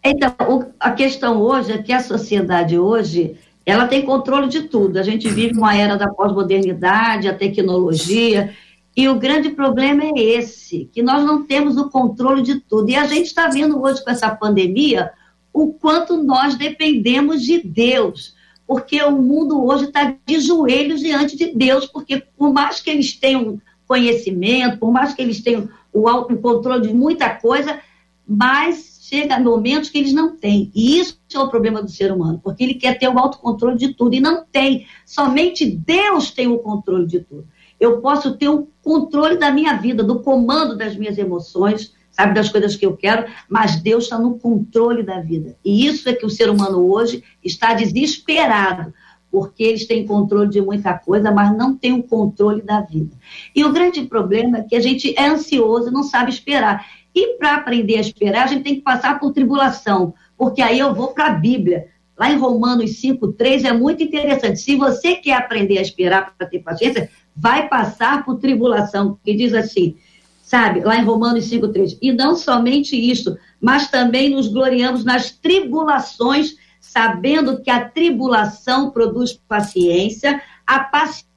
[0.04, 4.98] Então, o, a questão hoje é que a sociedade hoje ela tem controle de tudo.
[4.98, 8.54] A gente vive uma era da pós-modernidade, a tecnologia,
[8.96, 12.90] e o grande problema é esse, que nós não temos o controle de tudo.
[12.90, 15.12] E a gente está vendo hoje com essa pandemia
[15.52, 18.34] o quanto nós dependemos de Deus,
[18.66, 23.12] porque o mundo hoje está de joelhos diante de Deus, porque por mais que eles
[23.12, 27.80] tenham conhecimento, por mais que eles tenham o, o controle de muita coisa,
[28.26, 30.70] mas chega momentos que eles não têm.
[30.74, 33.94] E isso é o problema do ser humano, porque ele quer ter o autocontrole de
[33.94, 34.86] tudo e não tem.
[35.06, 37.46] Somente Deus tem o controle de tudo.
[37.80, 42.50] Eu posso ter o controle da minha vida, do comando das minhas emoções, sabe, das
[42.50, 45.56] coisas que eu quero, mas Deus está no controle da vida.
[45.64, 48.92] E isso é que o ser humano hoje está desesperado,
[49.30, 53.14] porque eles têm controle de muita coisa, mas não têm o controle da vida.
[53.54, 56.84] E o grande problema é que a gente é ansioso não sabe esperar.
[57.14, 60.94] E para aprender a esperar, a gente tem que passar por tribulação, porque aí eu
[60.94, 61.86] vou para a Bíblia.
[62.16, 64.60] Lá em Romanos 5,3 é muito interessante.
[64.60, 69.54] Se você quer aprender a esperar para ter paciência, vai passar por tribulação, que diz
[69.54, 69.96] assim,
[70.42, 71.96] sabe, lá em Romanos 5,3.
[72.02, 79.32] E não somente isso, mas também nos gloriamos nas tribulações sabendo que a tribulação produz
[79.32, 81.28] paciência, a paciência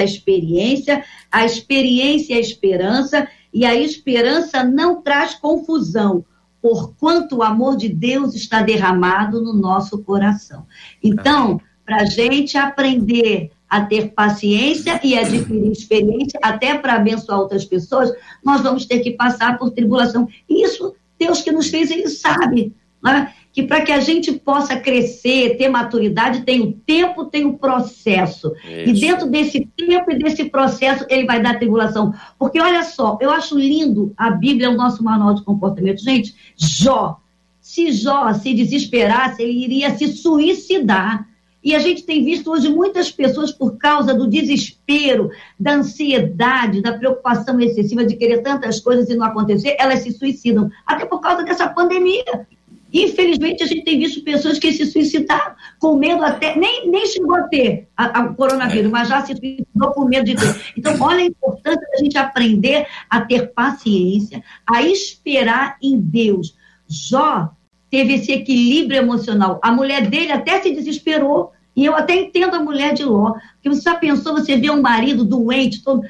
[0.00, 6.24] a experiência, a experiência a esperança, e a esperança não traz confusão,
[6.60, 10.66] porquanto o amor de Deus está derramado no nosso coração.
[11.00, 17.64] Então, para a gente aprender a ter paciência e adquirir experiência, até para abençoar outras
[17.64, 18.12] pessoas,
[18.44, 20.28] nós vamos ter que passar por tribulação.
[20.48, 22.74] Isso, Deus que nos fez, Ele sabe.
[23.02, 23.32] Né?
[23.54, 28.52] Que para que a gente possa crescer, ter maturidade, tem o tempo, tem o processo.
[28.64, 28.90] Isso.
[28.90, 32.12] E dentro desse tempo e desse processo, ele vai dar tribulação.
[32.36, 36.02] Porque olha só, eu acho lindo, a Bíblia é o nosso manual de comportamento.
[36.02, 37.20] Gente, Jó,
[37.60, 41.24] se Jó se desesperasse, ele iria se suicidar.
[41.62, 46.98] E a gente tem visto hoje muitas pessoas, por causa do desespero, da ansiedade, da
[46.98, 50.68] preocupação excessiva de querer tantas coisas e não acontecer, elas se suicidam.
[50.84, 52.48] Até por causa dessa pandemia.
[52.94, 57.34] Infelizmente, a gente tem visto pessoas que se suicidaram com medo até, nem, nem chegou
[57.34, 57.88] a ter
[58.30, 60.72] o coronavírus, mas já se suicidou com medo de ter.
[60.78, 66.56] Então, olha a importância da gente aprender a ter paciência, a esperar em Deus.
[66.86, 67.50] Jó
[67.90, 69.58] teve esse equilíbrio emocional.
[69.60, 73.68] A mulher dele até se desesperou e eu até entendo a mulher de Ló, porque
[73.68, 76.02] você já pensou, você vê um marido doente, todo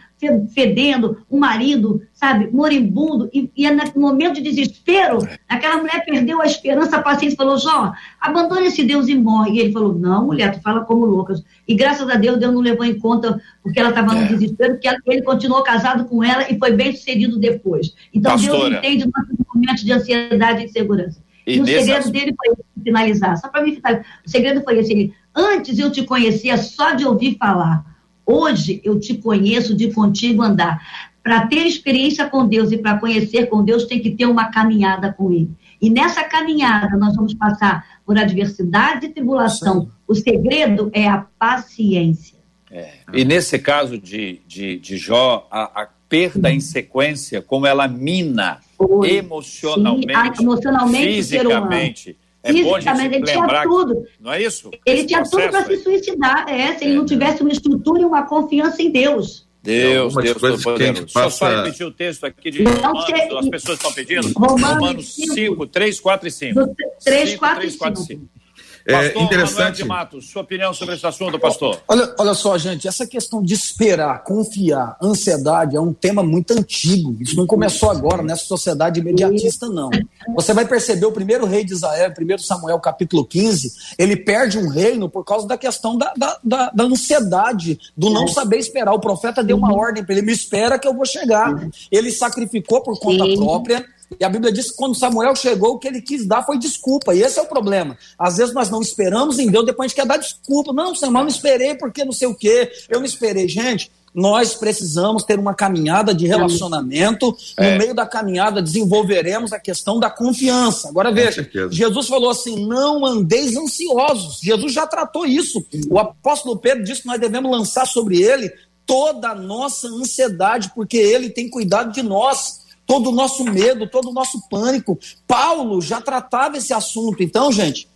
[0.55, 6.41] fedendo, um marido, sabe, moribundo, e, e é no momento de desespero, aquela mulher perdeu
[6.41, 9.53] a esperança, a paciência, falou, Jó, abandone esse Deus e morre.
[9.53, 11.35] E ele falou, não, mulher, tu fala como louca.
[11.67, 14.27] E graças a Deus, Deus não levou em conta, porque ela estava no é.
[14.27, 17.95] desespero, porque ele continuou casado com ela e foi bem sucedido depois.
[18.13, 18.59] Então, Pastora.
[18.59, 21.23] Deus entende nossos momentos de ansiedade e insegurança.
[21.47, 24.07] E, e o segredo dele foi finalizar, só para mim finalizar.
[24.25, 27.85] O segredo foi esse, ele, Antes eu te conhecia só de ouvir falar.
[28.25, 30.81] Hoje eu te conheço de contigo andar.
[31.23, 35.13] Para ter experiência com Deus e para conhecer com Deus, tem que ter uma caminhada
[35.13, 35.51] com Ele.
[35.81, 39.83] E nessa caminhada nós vamos passar por adversidade e tribulação.
[39.83, 39.89] Sim.
[40.07, 42.39] O segredo é a paciência.
[42.71, 42.91] É.
[43.13, 48.61] E nesse caso de, de, de Jó, a, a perda em sequência, como ela mina
[48.77, 49.11] Foi.
[49.17, 54.07] emocionalmente, Sim, emocionalmente fisicamente é Fisicamente, ele tinha tudo.
[54.21, 54.71] Não é isso?
[54.85, 58.05] Ele Esse tinha tudo para se suicidar, é, se ele não tivesse uma estrutura e
[58.05, 59.49] uma confiança em Deus.
[59.63, 61.07] Deus, Deus Deus poderoso.
[61.11, 61.31] Passa...
[61.31, 63.13] Só, só repetir o texto aqui de Romanos, que...
[63.15, 64.31] as pessoas estão pedindo.
[64.37, 66.77] Romanos 5, 3, 4 e 5.
[67.03, 67.85] 3, 4 e 5.
[67.87, 68.44] É
[68.93, 69.77] pastor interessante.
[69.77, 71.81] de Matos, sua opinião sobre esse assunto, pastor?
[71.89, 77.17] Olha, olha só, gente, essa questão de esperar, confiar, ansiedade é um tema muito antigo.
[77.21, 79.91] Isso não começou agora nessa sociedade imediatista, não.
[80.35, 84.69] Você vai perceber o primeiro rei de Israel, 1 Samuel capítulo 15, ele perde um
[84.69, 88.93] reino por causa da questão da, da, da, da ansiedade, do não saber esperar.
[88.93, 91.69] O profeta deu uma ordem para ele: me espera que eu vou chegar.
[91.91, 95.89] Ele sacrificou por conta própria e a Bíblia diz que quando Samuel chegou, o que
[95.89, 97.15] ele quis dar foi desculpa.
[97.15, 97.97] E esse é o problema.
[98.19, 100.73] Às vezes nós não esperamos em Deus, depois a gente quer dar desculpa.
[100.73, 102.71] Não, Samuel, não esperei porque não sei o quê.
[102.89, 103.49] Eu não esperei.
[103.49, 107.37] Gente, nós precisamos ter uma caminhada de relacionamento.
[107.57, 107.73] É.
[107.73, 110.89] No meio da caminhada, desenvolveremos a questão da confiança.
[110.89, 114.39] Agora veja, Jesus falou assim: não andeis ansiosos.
[114.41, 115.67] Jesus já tratou isso.
[115.91, 118.53] O apóstolo Pedro disse que nós devemos lançar sobre ele
[118.87, 124.11] toda a nossa ansiedade, porque ele tem cuidado de nós todo o nosso medo, todo
[124.11, 124.99] o nosso pânico.
[125.27, 127.23] Paulo já tratava esse assunto.
[127.23, 127.89] Então, gente,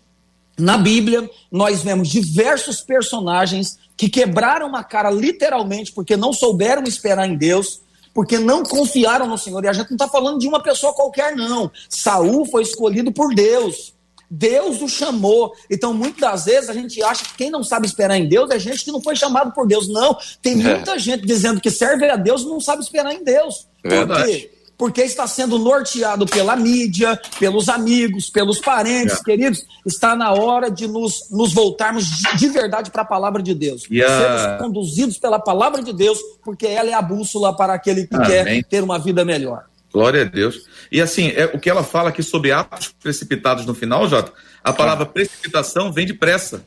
[0.59, 7.29] na Bíblia, nós vemos diversos personagens que quebraram a cara literalmente porque não souberam esperar
[7.29, 7.81] em Deus,
[8.13, 9.65] porque não confiaram no Senhor.
[9.65, 11.71] E a gente não está falando de uma pessoa qualquer, não.
[11.89, 13.95] Saul foi escolhido por Deus.
[14.31, 15.55] Deus o chamou.
[15.71, 18.59] Então, muitas das vezes, a gente acha que quem não sabe esperar em Deus é
[18.59, 19.89] gente que não foi chamado por Deus.
[19.89, 20.17] Não.
[20.43, 20.57] Tem é.
[20.57, 20.99] muita é.
[20.99, 23.67] gente dizendo que serve a Deus e não sabe esperar em Deus.
[23.83, 24.51] Por quê?
[24.79, 29.25] Porque está sendo norteado pela mídia, pelos amigos, pelos parentes, é.
[29.25, 29.67] queridos.
[29.85, 32.05] Está na hora de nos, nos voltarmos
[32.37, 33.83] de verdade para a palavra de Deus.
[33.91, 34.47] Yeah.
[34.47, 38.29] Sermos conduzidos pela palavra de Deus, porque ela é a bússola para aquele que Amém.
[38.29, 39.65] quer ter uma vida melhor.
[39.93, 40.67] Glória a Deus.
[40.93, 44.73] E assim, é, o que ela fala aqui sobre atos precipitados no final, Jota, a
[44.73, 46.65] palavra precipitação vem depressa.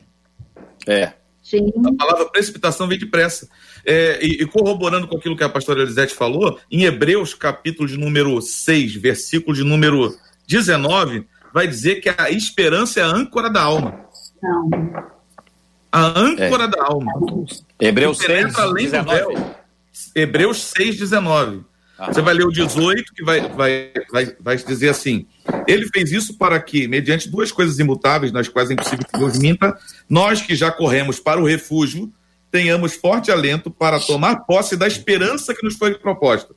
[0.86, 1.12] É.
[1.42, 1.72] Sim.
[1.86, 3.48] A palavra precipitação vem depressa.
[3.84, 7.98] É, e, e, corroborando com aquilo que a pastora Elisete falou, em Hebreus, capítulo de
[7.98, 10.16] número 6, versículo de número
[10.46, 14.00] 19, vai dizer que a esperança é a âncora da alma.
[14.42, 14.70] Não.
[15.90, 16.68] A âncora é.
[16.68, 17.12] da alma.
[17.78, 19.20] Hebreus 6, além 19.
[19.20, 19.56] Do véu.
[20.14, 21.64] Hebreus 6, 19.
[22.08, 25.26] Você vai ler o 18, que vai, vai, vai, vai dizer assim:
[25.68, 29.38] Ele fez isso para que, mediante duas coisas imutáveis, nas quais é impossível que Deus
[29.38, 32.12] minta, nós que já corremos para o refúgio,
[32.52, 36.54] tenhamos forte alento para tomar posse da esperança que nos foi proposta.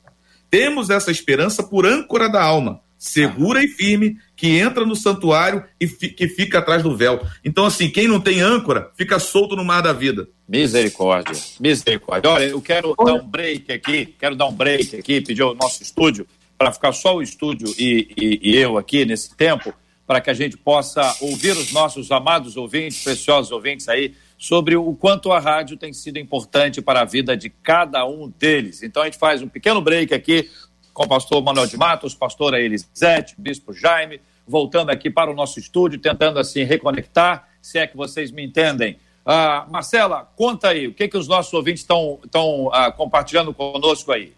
[0.50, 5.88] Temos essa esperança por âncora da alma, segura e firme, que entra no santuário e
[5.88, 7.26] fi, que fica atrás do véu.
[7.42, 10.28] Então, assim, quem não tem âncora, fica solto no mar da vida.
[10.46, 12.30] Misericórdia, misericórdia.
[12.30, 15.82] Olha, eu quero dar um break aqui, quero dar um break aqui, pedir ao nosso
[15.82, 16.26] estúdio,
[16.58, 19.74] para ficar só o estúdio e, e, e eu aqui nesse tempo,
[20.06, 24.94] para que a gente possa ouvir os nossos amados ouvintes, preciosos ouvintes aí, sobre o
[24.94, 28.82] quanto a rádio tem sido importante para a vida de cada um deles.
[28.82, 30.50] Então a gente faz um pequeno break aqui
[30.92, 35.58] com o pastor Manuel de Matos, pastora Elisete, bispo Jaime, voltando aqui para o nosso
[35.58, 38.98] estúdio, tentando assim reconectar, se é que vocês me entendem.
[39.24, 44.32] Ah, Marcela, conta aí, o que, que os nossos ouvintes estão ah, compartilhando conosco aí?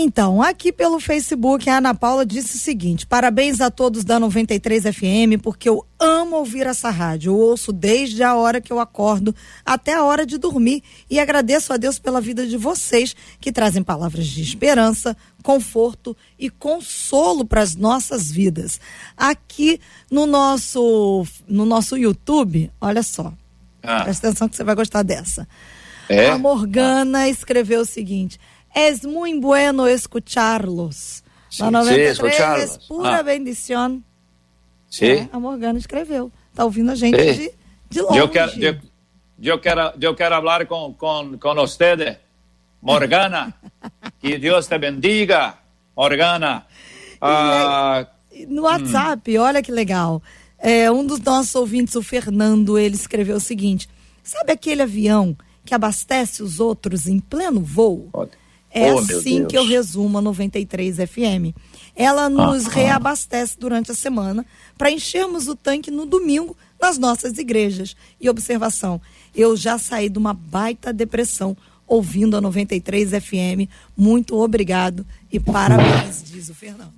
[0.00, 4.84] Então, aqui pelo Facebook, a Ana Paula disse o seguinte: parabéns a todos da 93
[4.84, 7.32] FM, porque eu amo ouvir essa rádio.
[7.32, 9.34] Eu ouço desde a hora que eu acordo
[9.66, 13.82] até a hora de dormir e agradeço a Deus pela vida de vocês que trazem
[13.82, 18.80] palavras de esperança, conforto e consolo para as nossas vidas.
[19.16, 23.32] Aqui no nosso no nosso YouTube, olha só.
[23.82, 24.04] Ah.
[24.04, 25.48] Presta atenção que você vai gostar dessa.
[26.08, 26.30] É?
[26.30, 28.38] A Morgana escreveu o seguinte:
[28.78, 31.24] Es muy bueno escucharlos.
[31.48, 33.22] Sí, La 93 sí, es pura ah.
[33.22, 34.04] bendición.
[34.88, 35.06] Sim.
[35.06, 36.30] É, a Morgana escreveu.
[36.54, 37.40] Tá ouvindo a gente sí.
[37.40, 37.52] de,
[37.90, 38.18] de longe.
[38.18, 38.76] Eu quero, eu,
[39.42, 42.18] eu quero, eu quero falar com, com, com você,
[42.80, 43.52] Morgana.
[44.20, 45.58] que Deus te bendiga,
[45.96, 46.64] Morgana.
[47.20, 48.06] Ah,
[48.46, 49.42] no WhatsApp, hum.
[49.42, 50.22] olha que legal.
[50.56, 53.88] É, um dos nossos ouvintes, o Fernando, ele escreveu o seguinte:
[54.22, 58.08] sabe aquele avião que abastece os outros em pleno voo?
[58.12, 58.37] Pode.
[58.70, 61.56] É oh, assim que eu resumo a 93 FM.
[61.96, 64.44] Ela nos ah, reabastece durante a semana
[64.76, 67.96] para enchermos o tanque no domingo nas nossas igrejas.
[68.20, 69.00] E observação,
[69.34, 73.68] eu já saí de uma baita depressão ouvindo a 93 FM.
[73.96, 76.92] Muito obrigado e parabéns, diz o Fernando.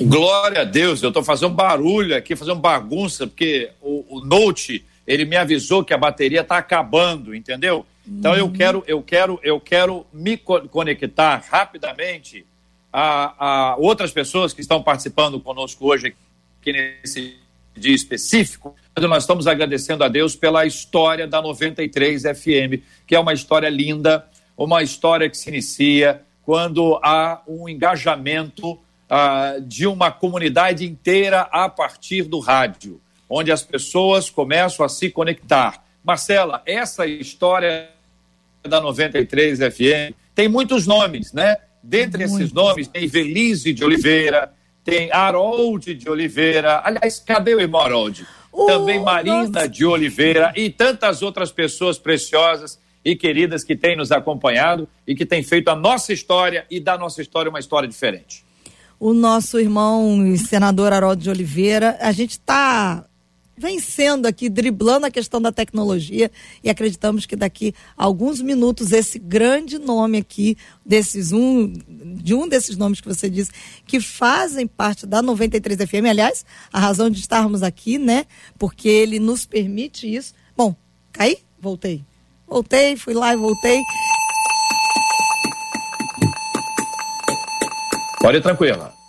[0.00, 5.24] Glória a Deus, eu estou fazendo barulho aqui, fazendo bagunça, porque o, o Note, ele
[5.24, 7.84] me avisou que a bateria está acabando, entendeu?
[8.06, 12.44] Então eu quero, eu quero, eu quero me conectar rapidamente
[12.92, 16.14] a, a outras pessoas que estão participando conosco hoje
[16.60, 17.36] aqui nesse
[17.74, 18.74] dia específico.
[18.96, 24.26] Nós estamos agradecendo a Deus pela história da 93 FM, que é uma história linda,
[24.56, 31.68] uma história que se inicia quando há um engajamento uh, de uma comunidade inteira a
[31.68, 37.90] partir do rádio, onde as pessoas começam a se conectar Marcela, essa história
[38.62, 41.56] da 93 FM tem muitos nomes, né?
[41.82, 42.42] Dentre Muito.
[42.42, 44.52] esses nomes tem Velise de Oliveira,
[44.84, 46.80] tem Harold de Oliveira.
[46.84, 48.26] Aliás, cadê o irmão Harold?
[48.66, 49.68] Também Marina nossa.
[49.68, 55.26] de Oliveira e tantas outras pessoas preciosas e queridas que têm nos acompanhado e que
[55.26, 58.44] têm feito a nossa história e da nossa história uma história diferente.
[59.00, 63.04] O nosso irmão senador Harold de Oliveira, a gente está
[63.56, 66.30] vencendo aqui, driblando a questão da tecnologia
[66.62, 71.72] e acreditamos que daqui a alguns minutos esse grande nome aqui, desses um,
[72.22, 73.50] de um desses nomes que você disse,
[73.86, 78.26] que fazem parte da 93 FM, aliás, a razão de estarmos aqui, né?
[78.58, 80.34] Porque ele nos permite isso.
[80.56, 80.74] Bom,
[81.12, 81.38] caí?
[81.60, 82.04] Voltei.
[82.46, 83.80] Voltei, fui lá e voltei.
[88.20, 89.01] Pode ir tranquila.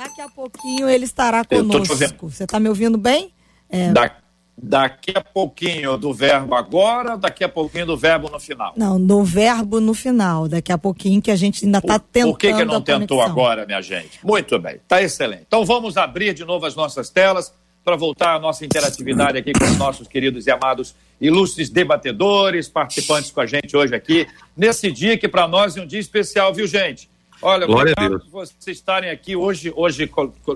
[0.00, 2.30] Daqui a pouquinho ele estará conosco.
[2.30, 3.34] Você está me ouvindo bem?
[3.68, 3.92] É...
[3.92, 4.10] Da,
[4.56, 8.72] daqui a pouquinho do verbo agora, daqui a pouquinho do verbo no final?
[8.78, 10.48] Não, do verbo no final.
[10.48, 12.32] Daqui a pouquinho que a gente ainda está tentando.
[12.32, 14.24] Por que, que não tentou agora, minha gente?
[14.24, 15.44] Muito bem, está excelente.
[15.46, 17.52] Então vamos abrir de novo as nossas telas
[17.84, 23.30] para voltar à nossa interatividade aqui com os nossos queridos e amados ilustres debatedores, participantes
[23.30, 24.26] com a gente hoje aqui,
[24.56, 27.10] nesse dia que para nós é um dia especial, viu, gente?
[27.42, 30.06] Olha, Glória obrigado por vocês estarem aqui hoje, hoje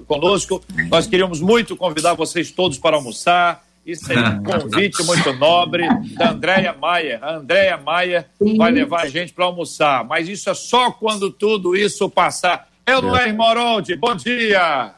[0.07, 0.63] conosco.
[0.91, 3.65] Nós queríamos muito convidar vocês todos para almoçar.
[3.87, 7.19] Isso é um convite muito nobre da Andréia Maia.
[7.23, 8.27] A Andréia Maia
[8.57, 12.69] vai levar a gente para almoçar, mas isso é só quando tudo isso passar.
[12.87, 14.95] Eu não é, Moroldi, bom dia!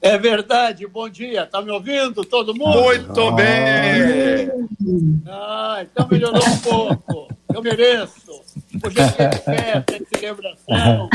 [0.00, 1.46] É verdade, bom dia.
[1.46, 2.80] Tá me ouvindo, todo mundo?
[2.80, 3.32] Muito ah.
[3.32, 4.50] bem!
[5.26, 7.36] Ah, então melhorou um pouco.
[7.52, 8.42] Eu mereço.
[8.84, 11.08] Hoje é de celebração.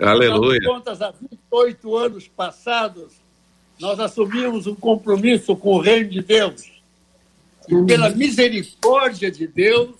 [0.00, 0.60] Aleluia.
[0.64, 3.12] Contas, há 28 anos passados,
[3.78, 6.70] nós assumimos um compromisso com o reino de Deus.
[7.68, 9.90] E pela misericórdia de Deus,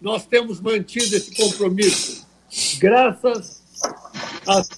[0.00, 2.26] nós temos mantido esse compromisso.
[2.78, 3.62] Graças
[4.46, 4.68] às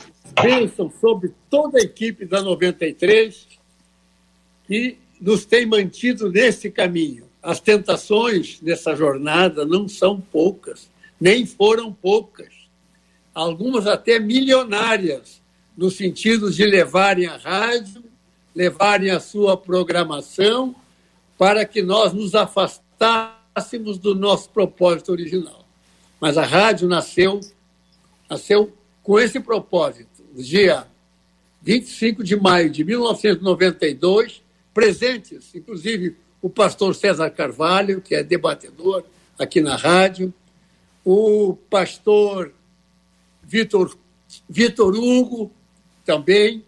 [0.43, 3.47] bênçãos sobre toda a equipe da 93,
[4.67, 7.25] que nos tem mantido nesse caminho.
[7.43, 10.89] As tentações nessa jornada não são poucas,
[11.21, 12.58] nem foram poucas.
[13.39, 15.41] Algumas até milionárias,
[15.77, 18.03] no sentido de levarem a rádio
[18.53, 20.75] levarem a sua programação
[21.39, 25.65] para que nós nos afastássemos do nosso propósito original.
[26.21, 27.39] Mas a rádio nasceu,
[28.29, 30.25] nasceu com esse propósito.
[30.35, 30.89] Dia
[31.63, 34.43] 25 de maio de 1992,
[34.75, 39.05] presentes, inclusive o pastor César Carvalho, que é debatedor
[39.39, 40.35] aqui na rádio,
[41.05, 42.53] o pastor
[43.49, 43.97] Vitor,
[44.47, 45.51] Vitor Hugo,
[46.05, 46.63] também,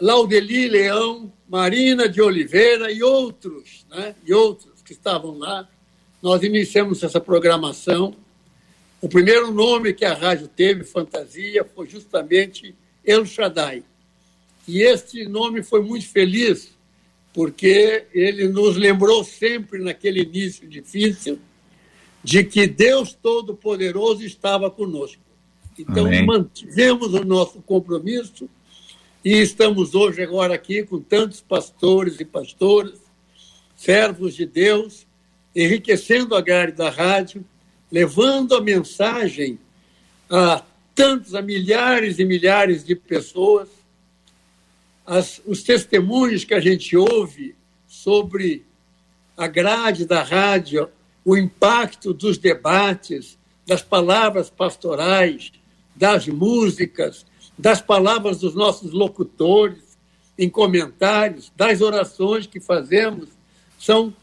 [0.00, 4.14] Laudeli Leão, Marina de Oliveira e outros, né?
[4.24, 5.68] e outros que estavam lá.
[6.22, 8.14] Nós iniciamos essa programação.
[9.00, 12.72] O primeiro nome que a rádio teve, Fantasia, foi justamente
[13.04, 13.82] El Shaddai.
[14.68, 16.70] E este nome foi muito feliz,
[17.34, 21.40] porque ele nos lembrou sempre, naquele início difícil,
[22.22, 25.27] de que Deus Todo-Poderoso estava conosco.
[25.78, 26.26] Então, Amém.
[26.26, 28.48] mantivemos o nosso compromisso
[29.24, 32.98] e estamos hoje, agora, aqui com tantos pastores e pastoras,
[33.76, 35.06] servos de Deus,
[35.54, 37.44] enriquecendo a grade da rádio,
[37.90, 39.58] levando a mensagem
[40.28, 40.62] a
[40.94, 43.68] tantos, a milhares e milhares de pessoas.
[45.06, 47.54] As, os testemunhos que a gente ouve
[47.86, 48.66] sobre
[49.36, 50.88] a grade da rádio,
[51.24, 55.52] o impacto dos debates, das palavras pastorais,
[55.98, 57.26] das músicas,
[57.58, 59.98] das palavras dos nossos locutores,
[60.38, 63.28] em comentários, das orações que fazemos.
[63.78, 64.14] São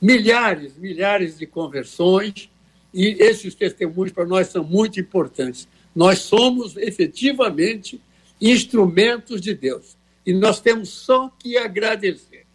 [0.00, 2.48] milhares, milhares de conversões
[2.94, 5.66] e esses testemunhos para nós são muito importantes.
[5.94, 8.00] Nós somos efetivamente
[8.40, 12.46] instrumentos de Deus e nós temos só que agradecer.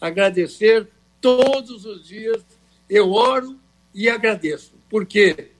[0.00, 0.88] Agradecer
[1.20, 2.42] todos os dias.
[2.88, 3.58] Eu oro
[3.94, 5.50] e agradeço, porque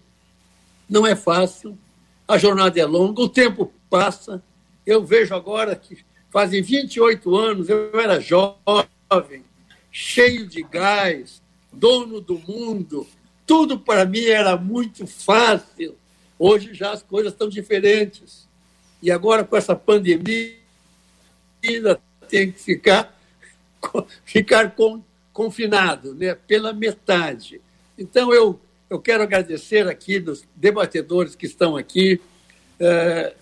[0.88, 1.78] não é fácil,
[2.26, 4.42] a jornada é longa, o tempo passa.
[4.86, 5.98] Eu vejo agora que
[6.30, 9.44] fazem 28 anos, eu era jovem,
[9.90, 13.06] cheio de gás, dono do mundo.
[13.46, 15.96] Tudo para mim era muito fácil.
[16.38, 18.48] Hoje já as coisas estão diferentes.
[19.02, 20.56] E agora com essa pandemia,
[22.28, 23.16] tem que ficar,
[24.24, 25.02] ficar com,
[25.32, 27.60] confinado né, pela metade.
[27.98, 32.20] Então, eu, eu quero agradecer aqui dos debatedores que estão aqui.
[32.78, 33.34] É,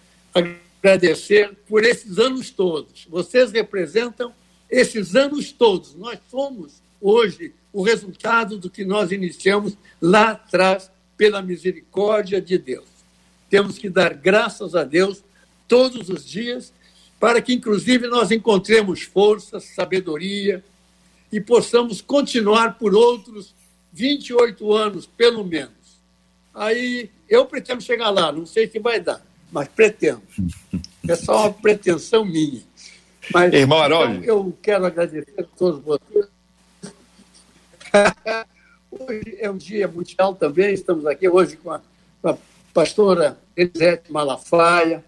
[0.82, 3.06] agradecer por esses anos todos.
[3.08, 4.32] Vocês representam
[4.70, 5.94] esses anos todos.
[5.94, 12.86] Nós somos hoje o resultado do que nós iniciamos lá atrás pela misericórdia de Deus.
[13.50, 15.22] Temos que dar graças a Deus
[15.68, 16.72] todos os dias
[17.20, 20.64] para que, inclusive, nós encontremos força, sabedoria
[21.30, 23.54] e possamos continuar por outros
[23.92, 25.72] 28 anos, pelo menos.
[26.54, 29.22] Aí eu pretendo chegar lá, não sei se vai dar
[29.52, 30.22] mas pretendo.
[31.08, 32.62] É só uma pretensão minha.
[33.34, 36.28] Mas Irmão então, eu quero agradecer a todos vocês.
[38.88, 41.80] hoje é um dia mundial também, estamos aqui hoje com a,
[42.22, 42.38] com a
[42.72, 45.04] pastora Elisete Malafaia.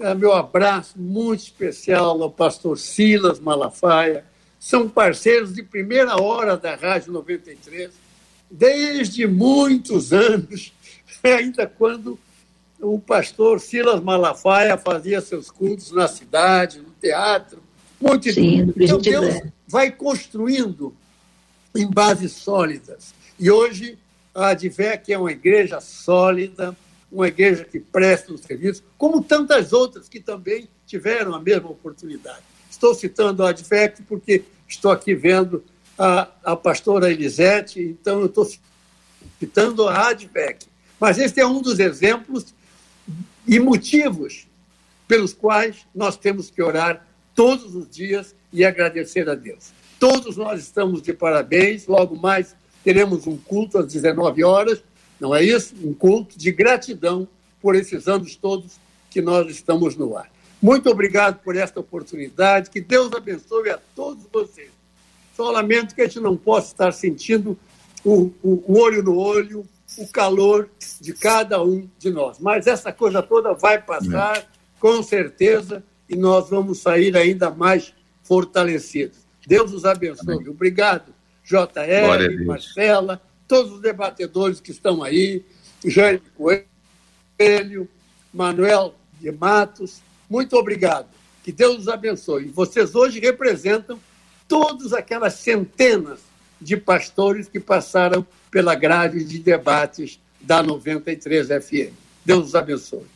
[0.00, 4.24] É, meu abraço muito especial ao pastor Silas Malafaia.
[4.58, 7.92] São parceiros de primeira hora da Rádio 93,
[8.50, 10.72] desde muitos anos,
[11.22, 12.18] ainda quando
[12.80, 17.60] o pastor Silas Malafaia fazia seus cultos na cidade, no teatro.
[18.00, 20.94] Muito Sim, então Deus vai construindo
[21.74, 23.12] em bases sólidas.
[23.38, 23.98] E hoje
[24.34, 26.76] a Advec é uma igreja sólida,
[27.10, 32.42] uma igreja que presta um serviço, como tantas outras que também tiveram a mesma oportunidade.
[32.70, 35.64] Estou citando a Advec porque estou aqui vendo
[35.98, 38.48] a, a pastora Elisete, então eu estou
[39.38, 40.66] citando a Advec.
[41.00, 42.54] Mas este é um dos exemplos
[43.46, 44.46] e motivos
[45.06, 49.72] pelos quais nós temos que orar todos os dias e agradecer a Deus.
[49.98, 51.86] Todos nós estamos de parabéns.
[51.86, 54.82] Logo mais teremos um culto às 19 horas,
[55.18, 55.74] não é isso?
[55.82, 57.26] Um culto de gratidão
[57.60, 58.78] por esses anos todos
[59.10, 60.30] que nós estamos no ar.
[60.60, 62.70] Muito obrigado por esta oportunidade.
[62.70, 64.77] Que Deus abençoe a todos vocês.
[65.38, 67.56] Só lamento que a gente não possa estar sentindo
[68.04, 69.64] o, o, o olho no olho,
[69.96, 70.68] o calor
[71.00, 72.40] de cada um de nós.
[72.40, 75.80] Mas essa coisa toda vai passar, com certeza,
[76.10, 79.18] e nós vamos sair ainda mais fortalecidos.
[79.46, 80.34] Deus os abençoe.
[80.34, 80.48] Amém.
[80.48, 81.14] Obrigado,
[81.44, 85.44] JR, Marcela, todos os debatedores que estão aí,
[85.84, 87.88] Jair Coelho,
[88.34, 91.06] Manuel de Matos, muito obrigado.
[91.44, 92.46] Que Deus os abençoe.
[92.48, 94.00] Vocês hoje representam
[94.48, 96.20] todas aquelas centenas
[96.60, 101.92] de pastores que passaram pela grade de debates da 93 FM.
[102.24, 103.06] Deus os abençoe.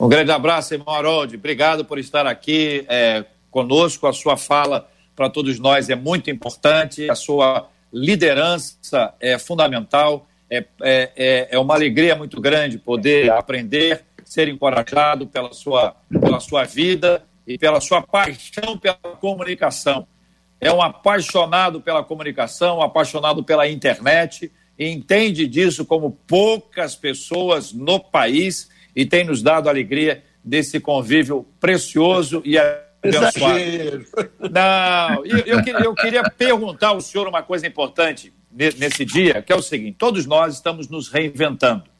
[0.00, 1.36] Um grande abraço, irmão Harold.
[1.36, 4.06] Obrigado por estar aqui é, conosco.
[4.06, 7.08] A sua fala para todos nós é muito importante.
[7.08, 10.26] A sua liderança é fundamental.
[10.50, 16.40] É, é, é, é uma alegria muito grande poder aprender, ser encorajado pela sua, pela
[16.40, 20.06] sua vida e pela sua paixão pela comunicação
[20.62, 28.70] é um apaixonado pela comunicação, apaixonado pela internet, entende disso como poucas pessoas no país
[28.94, 33.58] e tem nos dado a alegria desse convívio precioso e abençoado.
[34.52, 39.56] Não, eu, eu, eu queria perguntar ao senhor uma coisa importante nesse dia, que é
[39.56, 41.90] o seguinte: todos nós estamos nos reinventando.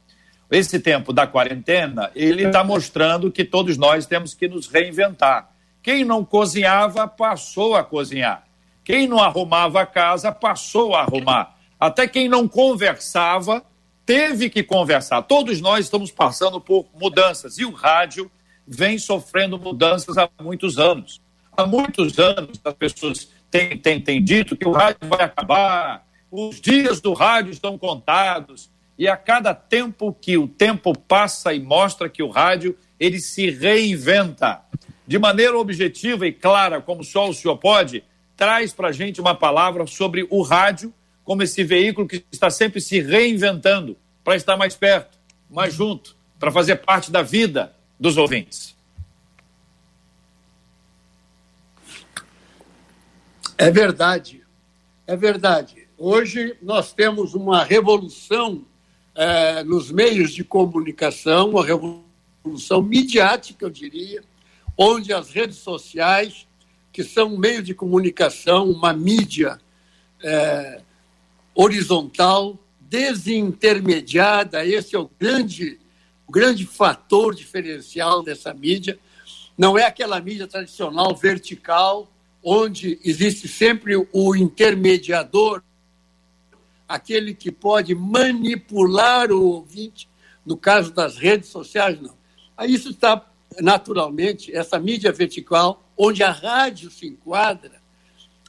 [0.48, 5.50] Esse tempo da quarentena, ele está mostrando que todos nós temos que nos reinventar.
[5.82, 8.51] Quem não cozinhava passou a cozinhar.
[8.84, 11.56] Quem não arrumava a casa passou a arrumar.
[11.78, 13.64] Até quem não conversava
[14.04, 15.22] teve que conversar.
[15.22, 18.30] Todos nós estamos passando por mudanças e o rádio
[18.66, 21.20] vem sofrendo mudanças há muitos anos.
[21.56, 26.60] Há muitos anos as pessoas têm, têm, têm dito que o rádio vai acabar, os
[26.60, 28.70] dias do rádio estão contados.
[28.98, 33.50] E a cada tempo que o tempo passa e mostra que o rádio ele se
[33.50, 34.60] reinventa
[35.06, 38.04] de maneira objetiva e clara, como só o senhor pode,
[38.36, 40.92] traz para a gente uma palavra sobre o rádio
[41.24, 45.18] como esse veículo que está sempre se reinventando para estar mais perto,
[45.48, 48.74] mais junto, para fazer parte da vida dos ouvintes.
[53.56, 54.42] É verdade,
[55.06, 55.86] é verdade.
[55.96, 58.64] Hoje nós temos uma revolução
[59.14, 64.24] é, nos meios de comunicação, uma revolução midiática, eu diria,
[64.76, 66.48] onde as redes sociais
[66.92, 69.58] que são um meio de comunicação, uma mídia
[70.22, 70.80] é,
[71.54, 74.66] horizontal, desintermediada.
[74.66, 75.80] Esse é o grande,
[76.26, 78.98] o grande fator diferencial dessa mídia.
[79.56, 82.12] Não é aquela mídia tradicional vertical,
[82.42, 85.62] onde existe sempre o intermediador,
[86.86, 90.08] aquele que pode manipular o ouvinte,
[90.44, 92.14] no caso das redes sociais, não.
[92.66, 93.24] Isso está
[93.60, 97.80] naturalmente, essa mídia vertical, onde a rádio se enquadra,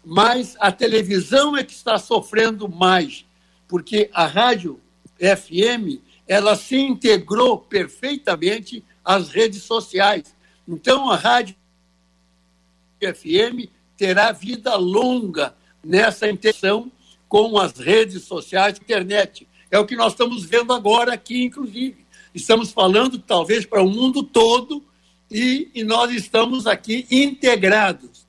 [0.03, 3.25] mas a televisão é que está sofrendo mais,
[3.67, 4.79] porque a rádio
[5.17, 10.35] FM ela se integrou perfeitamente às redes sociais.
[10.67, 11.55] Então a rádio
[12.99, 16.91] FM terá vida longa nessa interação
[17.27, 19.47] com as redes sociais, internet.
[19.69, 22.05] É o que nós estamos vendo agora aqui, inclusive.
[22.33, 24.83] Estamos falando talvez para o mundo todo
[25.33, 28.27] e, e nós estamos aqui integrados.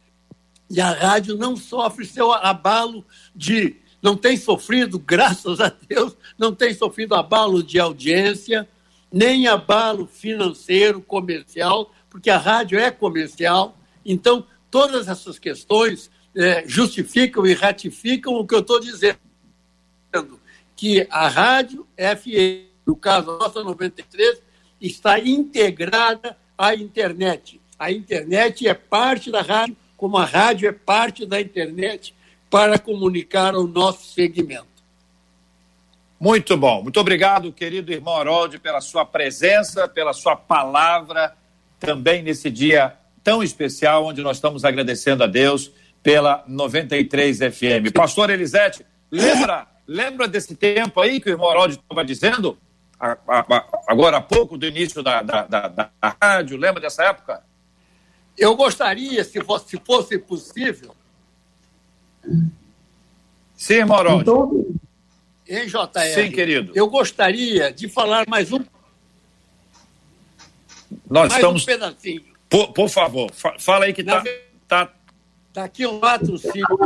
[0.71, 3.05] E a rádio não sofre seu abalo
[3.37, 3.77] de.
[4.03, 8.67] Não tem sofrido, graças a Deus, não tem sofrido abalo de audiência,
[9.13, 13.79] nem abalo financeiro, comercial, porque a rádio é comercial.
[14.05, 19.19] Então, todas essas questões é, justificam e ratificam o que eu estou dizendo.
[20.75, 24.43] Que a rádio FM, no caso a nossa 93,
[24.81, 27.61] está integrada a internet.
[27.79, 32.15] A internet é parte da rádio, como a rádio é parte da internet
[32.49, 34.75] para comunicar o nosso segmento.
[36.19, 36.83] Muito bom.
[36.83, 41.37] Muito obrigado, querido irmão Harold, pela sua presença, pela sua palavra,
[41.79, 47.93] também nesse dia tão especial, onde nós estamos agradecendo a Deus pela 93 FM.
[47.95, 52.59] Pastor Elisete, lembra, lembra desse tempo aí que o irmão Harold estava dizendo?
[53.87, 55.91] Agora há pouco do início da, da, da, da
[56.21, 57.43] rádio, lembra dessa época?
[58.37, 60.95] Eu gostaria, se fosse, se fosse possível.
[63.57, 64.31] Sim, Morodi.
[65.47, 66.15] Em JR.
[66.15, 66.73] Sim, querido.
[66.75, 68.65] Eu gostaria de falar mais um.
[71.09, 71.63] Nós Mais estamos.
[71.63, 72.25] Um pedacinho.
[72.49, 74.25] Por, por favor, fala aí que está.
[74.67, 74.93] Tá...
[75.53, 76.77] Daqui um quatro, cinco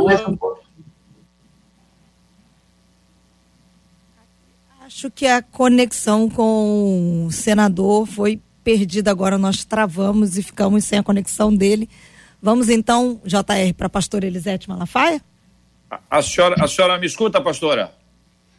[4.89, 9.37] Acho que a conexão com o senador foi perdida agora.
[9.37, 11.87] Nós travamos e ficamos sem a conexão dele.
[12.41, 15.21] Vamos então, JR, para a pastora Elisete Malafaia?
[15.91, 17.91] A, a, senhora, a senhora me escuta, pastora?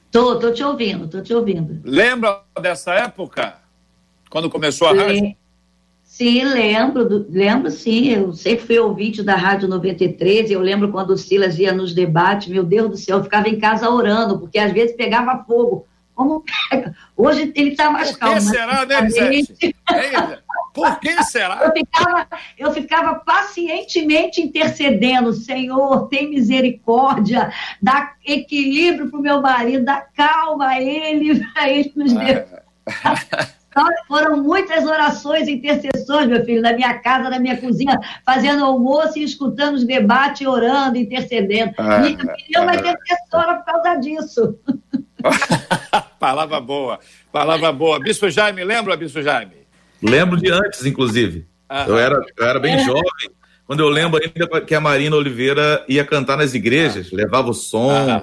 [0.08, 1.80] Tô, tô te ouvindo, tô te ouvindo.
[1.82, 3.56] Lembra dessa época?
[4.30, 5.34] Quando começou a rádio?
[6.04, 8.06] Sim, lembro, lembro sim.
[8.06, 10.48] Eu sempre fui ouvinte da Rádio 93.
[10.52, 13.58] Eu lembro quando o Silas ia nos debates, meu Deus do céu, eu ficava em
[13.58, 15.89] casa orando, porque às vezes pegava fogo.
[16.14, 16.44] Como?
[17.16, 18.36] Hoje ele está mais Por calmo.
[18.36, 19.76] Por que será, né, Vicente?
[20.72, 21.60] Por que será?
[21.64, 27.52] Eu ficava, eu ficava pacientemente intercedendo, Senhor, tem misericórdia,
[27.82, 32.12] dá equilíbrio para o meu marido, dá calma a ele, para ele nos.
[32.12, 39.18] Então, foram muitas orações, intercessões, meu filho, na minha casa, na minha cozinha, fazendo almoço
[39.18, 41.72] e escutando os debates, orando, intercedendo.
[41.78, 44.58] Ah, e eu queria uma intercessora por causa disso.
[46.18, 46.98] palavra boa,
[47.32, 47.98] palavra boa.
[48.00, 49.66] Bispo Jaime, lembra, Bispo Jaime?
[50.02, 51.46] Lembro de antes, inclusive.
[51.86, 53.30] Eu era, eu era bem jovem,
[53.64, 58.22] quando eu lembro ainda que a Marina Oliveira ia cantar nas igrejas, levava o som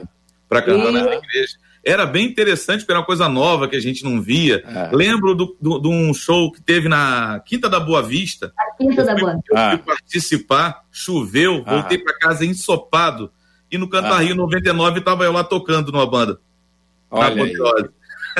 [0.49, 4.03] para cantar nas igrejas era bem interessante, porque era uma coisa nova que a gente
[4.03, 4.61] não via.
[4.65, 4.89] É.
[4.93, 8.51] Lembro de um show que teve na Quinta da Boa Vista.
[8.57, 9.47] A Quinta da Boa Vista.
[9.49, 9.83] Eu fui ah.
[9.85, 11.75] participar, choveu, ah.
[11.75, 13.31] voltei para casa ensopado.
[13.71, 14.19] E no Canta ah.
[14.19, 16.37] Rio 99 estava eu lá tocando numa banda.
[17.09, 17.53] Olha aí.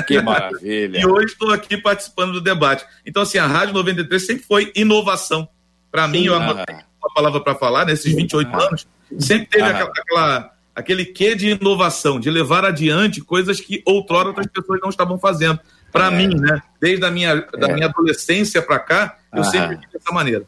[0.05, 0.99] Que maravilha.
[1.01, 2.85] e hoje estou aqui participando do debate.
[3.05, 5.47] Então, assim, a Rádio 93 sempre foi inovação.
[5.91, 6.83] Para mim, eu anotei ah.
[7.01, 8.63] uma palavra para falar, nesses 28 ah.
[8.67, 8.87] anos,
[9.19, 14.45] sempre teve aquela, aquela aquele quê de inovação, de levar adiante coisas que outrora outras
[14.45, 15.59] pessoas não estavam fazendo.
[15.91, 16.11] Para é.
[16.11, 16.61] mim, né?
[16.79, 17.57] Desde a minha, é.
[17.57, 20.45] da minha adolescência para cá, eu sempre vi dessa maneira.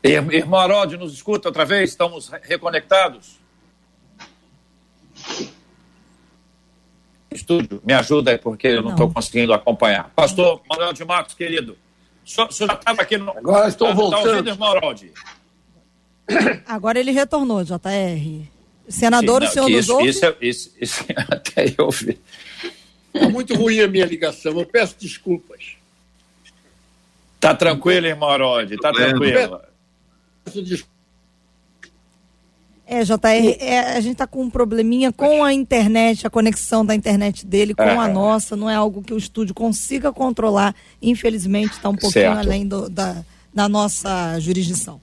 [0.00, 1.90] Irmão Harold, nos escuta outra vez?
[1.90, 3.40] Estamos reconectados?
[7.38, 10.10] Estúdio, me ajuda aí, porque eu não estou conseguindo acompanhar.
[10.14, 11.76] Pastor Manuel de Matos, querido,
[12.24, 13.30] o senhor, já estava aqui no.
[13.30, 14.20] Agora estou tá, voltando.
[14.20, 14.72] Está ouvindo, irmão?
[16.66, 18.46] Agora ele retornou, JR.
[18.88, 20.08] Senador, Sim, não, o senhor nos ouve?
[20.08, 22.18] Isso, é, isso, isso, até eu vi.
[23.14, 25.76] Está muito ruim a minha ligação, eu peço desculpas.
[27.40, 29.60] Tá tranquilo, irmão Arode, tá tranquilo.
[30.44, 30.97] Peço desculpas.
[32.90, 33.18] É, JR,
[33.60, 37.74] é, a gente está com um probleminha com a internet, a conexão da internet dele
[37.74, 40.74] com a nossa, não é algo que o estúdio consiga controlar.
[41.02, 42.38] Infelizmente, está um pouquinho certo.
[42.38, 43.22] além do, da,
[43.52, 44.98] da nossa jurisdição.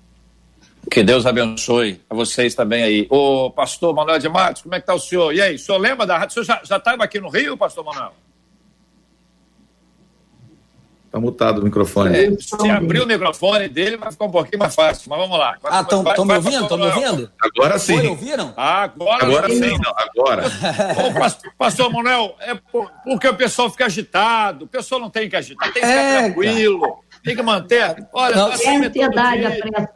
[0.89, 3.07] Que Deus abençoe a vocês também aí.
[3.07, 5.31] Ô, pastor Manuel de Matos, como é que está o senhor?
[5.31, 6.41] E aí, o senhor lembra da rádio?
[6.41, 8.13] O senhor já estava aqui no Rio, pastor Manuel?
[11.15, 12.13] Está mutado o microfone.
[12.13, 15.09] É, se abrir o microfone dele, vai ficar um pouquinho mais fácil.
[15.09, 15.55] Mas vamos lá.
[15.63, 16.63] Ah, estão me ouvindo?
[16.63, 17.31] Estão me ouvindo?
[17.41, 17.97] Agora sim.
[17.97, 18.53] Foi, ouviram?
[18.57, 20.43] agora, agora sim, não, agora.
[21.07, 22.53] Ô, pastor, pastor Manuel, é
[23.05, 24.65] porque o pessoal fica agitado.
[24.65, 26.81] O pessoal não tem que agitar, tem que ficar é, tranquilo.
[26.81, 27.21] Cara.
[27.23, 28.07] Tem que manter.
[28.11, 29.45] Olha, não, é ansiedade.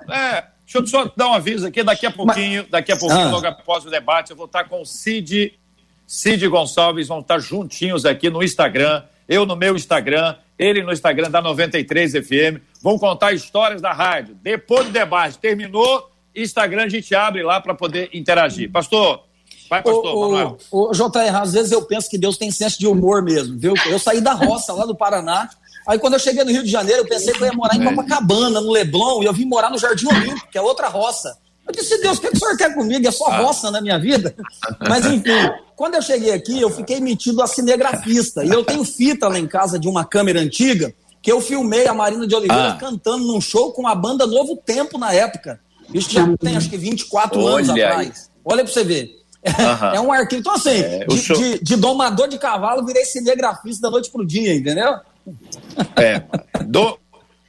[0.09, 0.43] É.
[0.63, 2.71] Deixa eu só dar um aviso aqui, daqui a pouquinho, Mas...
[2.71, 3.31] daqui a pouquinho, ah.
[3.31, 5.59] logo após o debate, eu vou estar com o Cid,
[6.07, 11.31] Cid Gonçalves, vão estar juntinhos aqui no Instagram, eu no meu Instagram, ele no Instagram
[11.31, 14.35] da 93 FM, vão contar histórias da rádio.
[14.43, 18.69] Depois do debate, terminou, Instagram a gente abre lá para poder interagir.
[18.69, 19.23] Pastor,
[19.69, 20.57] Vai, pastor, o, Manuel.
[20.71, 23.73] O JR, às vezes eu penso que Deus tem senso de humor mesmo, viu?
[23.87, 25.47] Eu saí da roça lá do Paraná,
[25.89, 27.83] Aí quando eu cheguei no Rio de Janeiro, eu pensei que eu ia morar em
[27.83, 31.35] Copacabana, no Leblon, e eu vim morar no Jardim Olímpico, que é outra roça.
[31.69, 33.07] Eu disse, Deus, o que, o senhor quer comigo?
[33.07, 34.35] É só roça na minha vida?
[34.79, 35.29] Mas enfim,
[35.75, 38.43] quando eu cheguei aqui, eu fiquei metido a cinegrafista.
[38.43, 40.91] E eu tenho fita lá em casa de uma câmera antiga,
[41.21, 42.77] que eu filmei a Marina de Oliveira ah.
[42.77, 45.59] cantando num show com a banda Novo Tempo na época.
[45.93, 47.83] Isso já tem acho que 24 Olha anos aí.
[47.83, 48.31] atrás.
[48.43, 49.19] Olha pra você ver.
[49.93, 50.41] É um arquivo.
[50.41, 51.37] Então, assim, é, de, show...
[51.37, 54.95] de, de, domador de cavalo, virei cinegrafista da noite pro dia, entendeu?
[55.95, 56.23] É.
[56.65, 56.99] Do,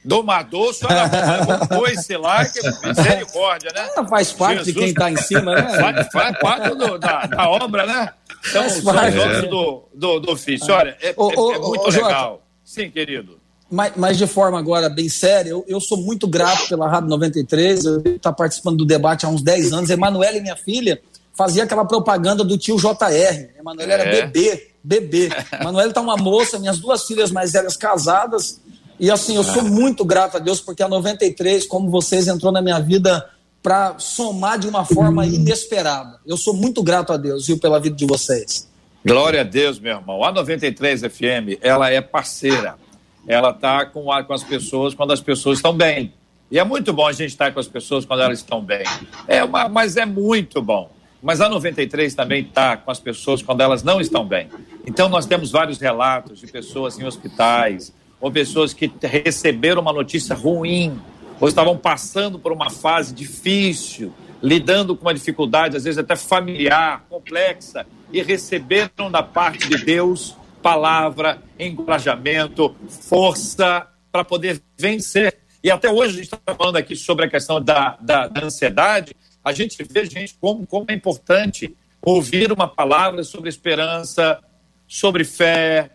[0.03, 1.09] domador, só na
[1.91, 3.89] esse lá, que é misericórdia, né?
[3.97, 5.61] É, faz parte Jesus, de quem está em cima, né?
[5.79, 8.13] Faz, faz parte do, da, da, obra, né?
[8.49, 10.73] Então, os olhos do, do, do ofício.
[10.73, 12.41] Olha, é, ô, é, é muito legal.
[12.63, 13.39] Sim, querido.
[13.69, 17.85] Mas, mas, de forma agora bem séria, eu, eu sou muito grato pela Rádio 93,
[17.85, 19.89] eu estou participando do debate há uns 10 anos.
[19.89, 21.01] Emanuele, minha filha,
[21.33, 23.49] fazia aquela propaganda do tio JR.
[23.57, 24.21] Emanuele era é.
[24.21, 25.29] bebê bebê.
[25.63, 28.59] Manuela está uma moça, minhas duas filhas mais velhas casadas.
[29.01, 32.61] E assim, eu sou muito grato a Deus porque a 93, como vocês, entrou na
[32.61, 33.27] minha vida
[33.63, 36.19] para somar de uma forma inesperada.
[36.23, 38.69] Eu sou muito grato a Deus, viu, pela vida de vocês.
[39.03, 40.23] Glória a Deus, meu irmão.
[40.23, 42.75] A 93 FM, ela é parceira.
[43.27, 46.13] ela está com, com as pessoas quando as pessoas estão bem.
[46.51, 48.83] E é muito bom a gente estar com as pessoas quando elas estão bem.
[49.27, 50.91] É uma, mas é muito bom.
[51.23, 54.47] Mas a 93 também está com as pessoas quando elas não estão bem.
[54.85, 57.91] Então nós temos vários relatos de pessoas em hospitais,
[58.21, 61.01] ou pessoas que receberam uma notícia ruim,
[61.39, 67.03] ou estavam passando por uma fase difícil, lidando com uma dificuldade, às vezes até familiar,
[67.09, 75.39] complexa, e receberam da parte de Deus palavra, encorajamento, força para poder vencer.
[75.63, 79.15] E até hoje a gente está falando aqui sobre a questão da, da, da ansiedade,
[79.43, 84.39] a gente vê, gente, como, como é importante ouvir uma palavra sobre esperança,
[84.87, 85.89] sobre fé,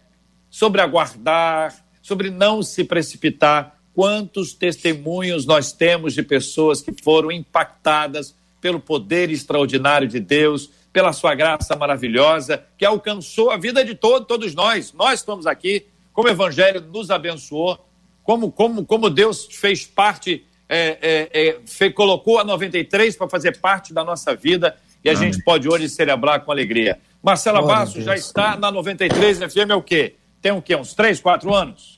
[0.50, 3.80] sobre aguardar, sobre não se precipitar.
[3.92, 11.12] Quantos testemunhos nós temos de pessoas que foram impactadas pelo poder extraordinário de Deus, pela
[11.12, 14.92] sua graça maravilhosa, que alcançou a vida de todo, todos nós.
[14.92, 17.84] Nós estamos aqui, como o Evangelho nos abençoou,
[18.22, 23.92] como, como, como Deus fez parte, é, é, é, colocou a 93 para fazer parte
[23.92, 25.32] da nossa vida e a Amém.
[25.32, 27.00] gente pode hoje celebrar com alegria.
[27.20, 30.14] Marcela Basso já está na 93 FM, é o quê?
[30.40, 30.76] Tem o quê?
[30.76, 31.95] Uns 3, 4 anos?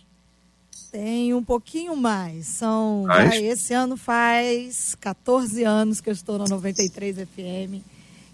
[0.90, 2.46] Tem um pouquinho mais.
[2.46, 3.04] São.
[3.08, 7.82] Ah, esse ano faz 14 anos que eu estou na 93 FM.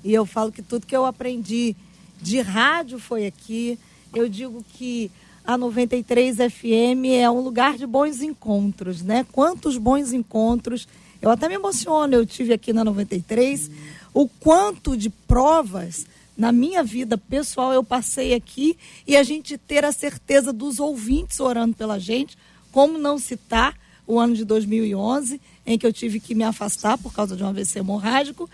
[0.05, 1.75] E eu falo que tudo que eu aprendi
[2.21, 3.79] de rádio foi aqui.
[4.15, 5.11] Eu digo que
[5.45, 9.27] a 93 FM é um lugar de bons encontros, né?
[9.33, 10.87] Quantos bons encontros.
[11.21, 13.71] Eu até me emociono, eu tive aqui na 93,
[14.13, 16.07] o quanto de provas
[16.37, 18.77] na minha vida pessoal eu passei aqui
[19.07, 22.37] e a gente ter a certeza dos ouvintes orando pela gente,
[22.73, 27.13] como não citar o ano de 2011, em que eu tive que me afastar por
[27.13, 28.51] causa de um AVC hemorrágico,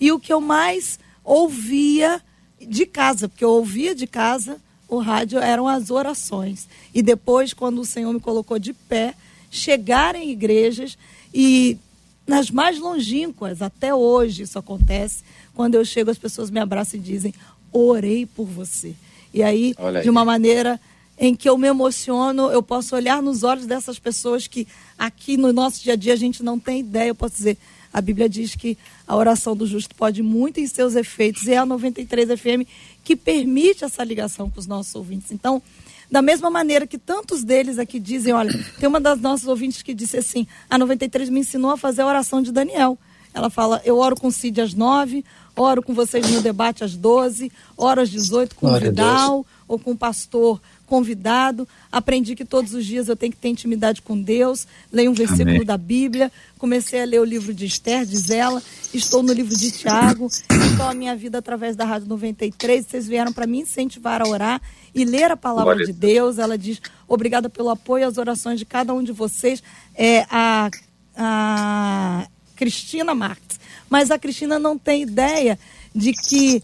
[0.00, 2.22] e o que eu mais ouvia
[2.60, 6.68] de casa, porque eu ouvia de casa o rádio eram as orações.
[6.94, 9.14] E depois, quando o Senhor me colocou de pé,
[9.50, 10.98] chegar em igrejas
[11.32, 11.78] e
[12.26, 15.22] nas mais longínquas, até hoje isso acontece,
[15.54, 17.34] quando eu chego, as pessoas me abraçam e dizem:
[17.72, 18.94] Orei por você.
[19.32, 20.80] E aí, aí, de uma maneira
[21.18, 24.66] em que eu me emociono, eu posso olhar nos olhos dessas pessoas que
[24.98, 27.08] aqui no nosso dia a dia a gente não tem ideia.
[27.08, 27.56] Eu posso dizer:
[27.92, 28.76] a Bíblia diz que
[29.06, 32.68] a oração do justo pode muito em seus efeitos, e é a 93 FM
[33.04, 35.30] que permite essa ligação com os nossos ouvintes.
[35.30, 35.62] Então,
[36.10, 39.94] da mesma maneira que tantos deles aqui dizem, olha, tem uma das nossas ouvintes que
[39.94, 42.98] disse assim: a 93 me ensinou a fazer a oração de Daniel.
[43.32, 45.24] Ela fala: eu oro com Cid às nove,
[45.56, 49.78] oro com vocês no debate às 12, oro às 18 com Glória o Vidal ou
[49.78, 51.66] com o pastor convidado.
[51.90, 54.66] Aprendi que todos os dias eu tenho que ter intimidade com Deus.
[54.92, 55.64] Leio um versículo Amém.
[55.64, 56.30] da Bíblia.
[56.58, 58.62] Comecei a ler o livro de Esther, diz ela.
[58.92, 60.26] Estou no livro de Tiago.
[60.26, 62.86] Estou a minha vida através da Rádio 93.
[62.86, 64.60] Vocês vieram para me incentivar a orar
[64.94, 66.38] e ler a palavra Glória de Deus.
[66.38, 69.62] Ela diz: obrigada pelo apoio as orações de cada um de vocês.
[69.94, 70.70] É a,
[71.16, 73.63] a Cristina Marques.
[73.88, 75.58] Mas a Cristina não tem ideia
[75.94, 76.62] de que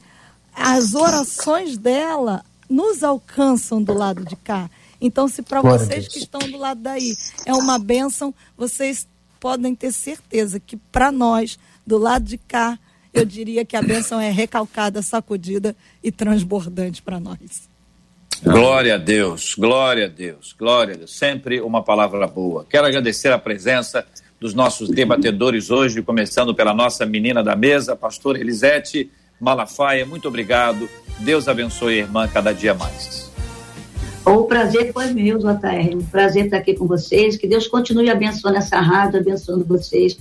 [0.54, 4.70] as orações dela nos alcançam do lado de cá.
[5.00, 7.16] Então, se para vocês que estão do lado daí
[7.46, 9.08] é uma bênção, vocês
[9.40, 12.78] podem ter certeza que para nós, do lado de cá,
[13.12, 17.68] eu diria que a bênção é recalcada, sacudida e transbordante para nós.
[18.42, 21.16] Glória a Deus, glória a Deus, glória a Deus.
[21.16, 22.64] Sempre uma palavra boa.
[22.68, 24.06] Quero agradecer a presença
[24.40, 30.06] dos nossos debatedores hoje, começando pela nossa menina da mesa, pastora Elisete Malafaia.
[30.06, 30.88] Muito obrigado
[31.20, 33.30] Deus abençoe a irmã cada dia mais.
[34.24, 35.94] O prazer foi meu, JR.
[35.94, 37.36] Um prazer estar aqui com vocês.
[37.36, 40.18] Que Deus continue abençoando essa rádio, abençoando vocês.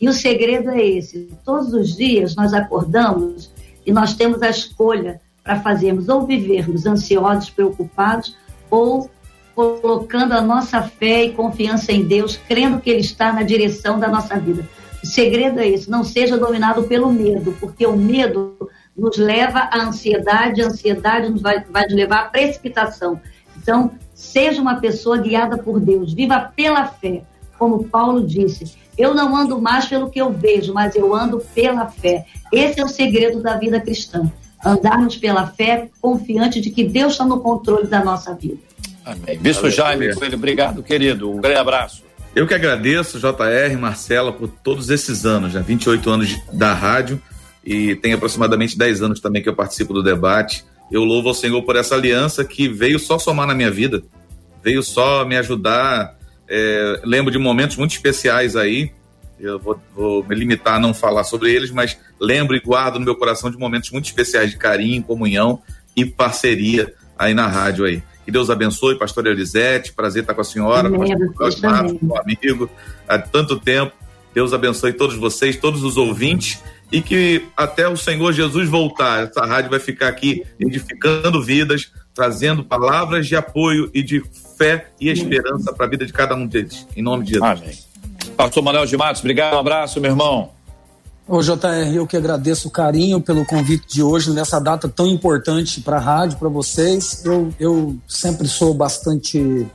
[0.00, 3.50] E o segredo é esse: todos os dias nós acordamos
[3.86, 8.36] e nós temos a escolha para fazermos ou vivermos ansiosos, preocupados,
[8.70, 9.10] ou
[9.54, 14.08] colocando a nossa fé e confiança em Deus, crendo que Ele está na direção da
[14.08, 14.68] nossa vida.
[15.02, 18.56] O segredo é esse: não seja dominado pelo medo, porque o medo
[18.96, 23.20] nos leva à ansiedade, a ansiedade nos vai, vai nos levar à precipitação.
[23.56, 27.22] Então, seja uma pessoa guiada por Deus, viva pela fé,
[27.58, 28.80] como Paulo disse.
[28.96, 32.26] Eu não ando mais pelo que eu vejo, mas eu ando pela fé.
[32.52, 34.30] Esse é o segredo da vida cristã.
[34.64, 38.58] Andarmos pela fé, confiante de que Deus está no controle da nossa vida.
[39.04, 39.38] Amém.
[39.38, 41.30] Bispo Jaime, obrigado, querido.
[41.30, 42.04] Um grande abraço.
[42.34, 47.20] Eu que agradeço, JR, Marcela, por todos esses anos, já 28 anos de, da rádio
[47.64, 50.64] e tem aproximadamente 10 anos também que eu participo do debate.
[50.90, 54.02] Eu louvo ao Senhor por essa aliança que veio só somar na minha vida,
[54.62, 56.16] veio só me ajudar.
[56.48, 58.90] É, lembro de momentos muito especiais aí.
[59.38, 63.04] Eu vou, vou, me limitar a não falar sobre eles, mas lembro e guardo no
[63.04, 65.60] meu coração de momentos muito especiais de carinho, comunhão
[65.96, 68.02] e parceria aí na rádio aí.
[68.24, 72.70] Que Deus abençoe, pastor Elisete, prazer estar com a senhora, Amém, pastor Matos, meu amigo,
[73.08, 73.92] há tanto tempo.
[74.34, 79.44] Deus abençoe todos vocês, todos os ouvintes e que até o Senhor Jesus voltar, essa
[79.44, 84.22] rádio vai ficar aqui edificando vidas, trazendo palavras de apoio e de
[84.58, 86.86] fé e esperança para a vida de cada um deles.
[86.94, 87.50] Em nome de Jesus.
[87.50, 87.78] Amém.
[88.36, 90.52] Pastor Manuel de Matos, obrigado, um abraço, meu irmão.
[91.26, 95.80] Ô JR, eu que agradeço o carinho pelo convite de hoje, nessa data tão importante
[95.80, 97.24] para a rádio, para vocês.
[97.24, 99.66] Eu, eu sempre sou bastante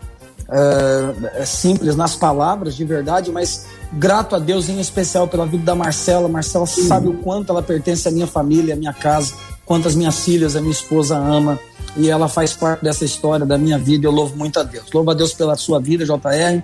[0.50, 5.64] é, é, simples nas palavras, de verdade, mas grato a Deus em especial pela vida
[5.64, 6.28] da Marcela.
[6.28, 9.34] Marcela sabe o quanto ela pertence à minha família, à minha casa,
[9.66, 11.58] quantas minhas filhas a minha esposa ama
[11.96, 14.06] e ela faz parte dessa história da minha vida.
[14.06, 14.92] Eu louvo muito a Deus.
[14.94, 16.62] Louvo a Deus pela sua vida, JR,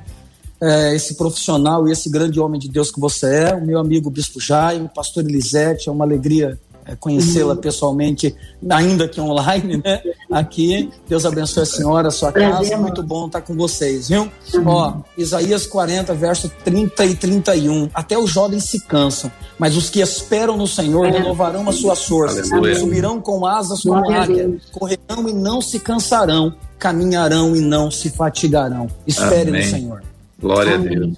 [0.63, 3.53] é, esse profissional e esse grande homem de Deus que você é.
[3.53, 8.33] O meu amigo Bispo Jaime, pastor Elisete, é uma alegria é, conhecê-la pessoalmente,
[8.69, 10.01] ainda que online, né?
[10.31, 10.89] Aqui.
[11.07, 12.77] Deus abençoe a senhora, a sua casa.
[12.77, 14.29] Muito bom estar com vocês, viu?
[14.65, 17.89] Ó, Isaías 40, verso 30 e 31.
[17.93, 22.49] Até os jovens se cansam, mas os que esperam no Senhor renovarão as suas forças.
[22.79, 28.87] Subirão com asas como águia, correrão e não se cansarão, caminharão e não se fatigarão.
[29.05, 29.61] Espere Amém.
[29.61, 30.12] no Senhor.
[30.43, 30.87] Glória Amém.
[30.87, 31.17] a Deus.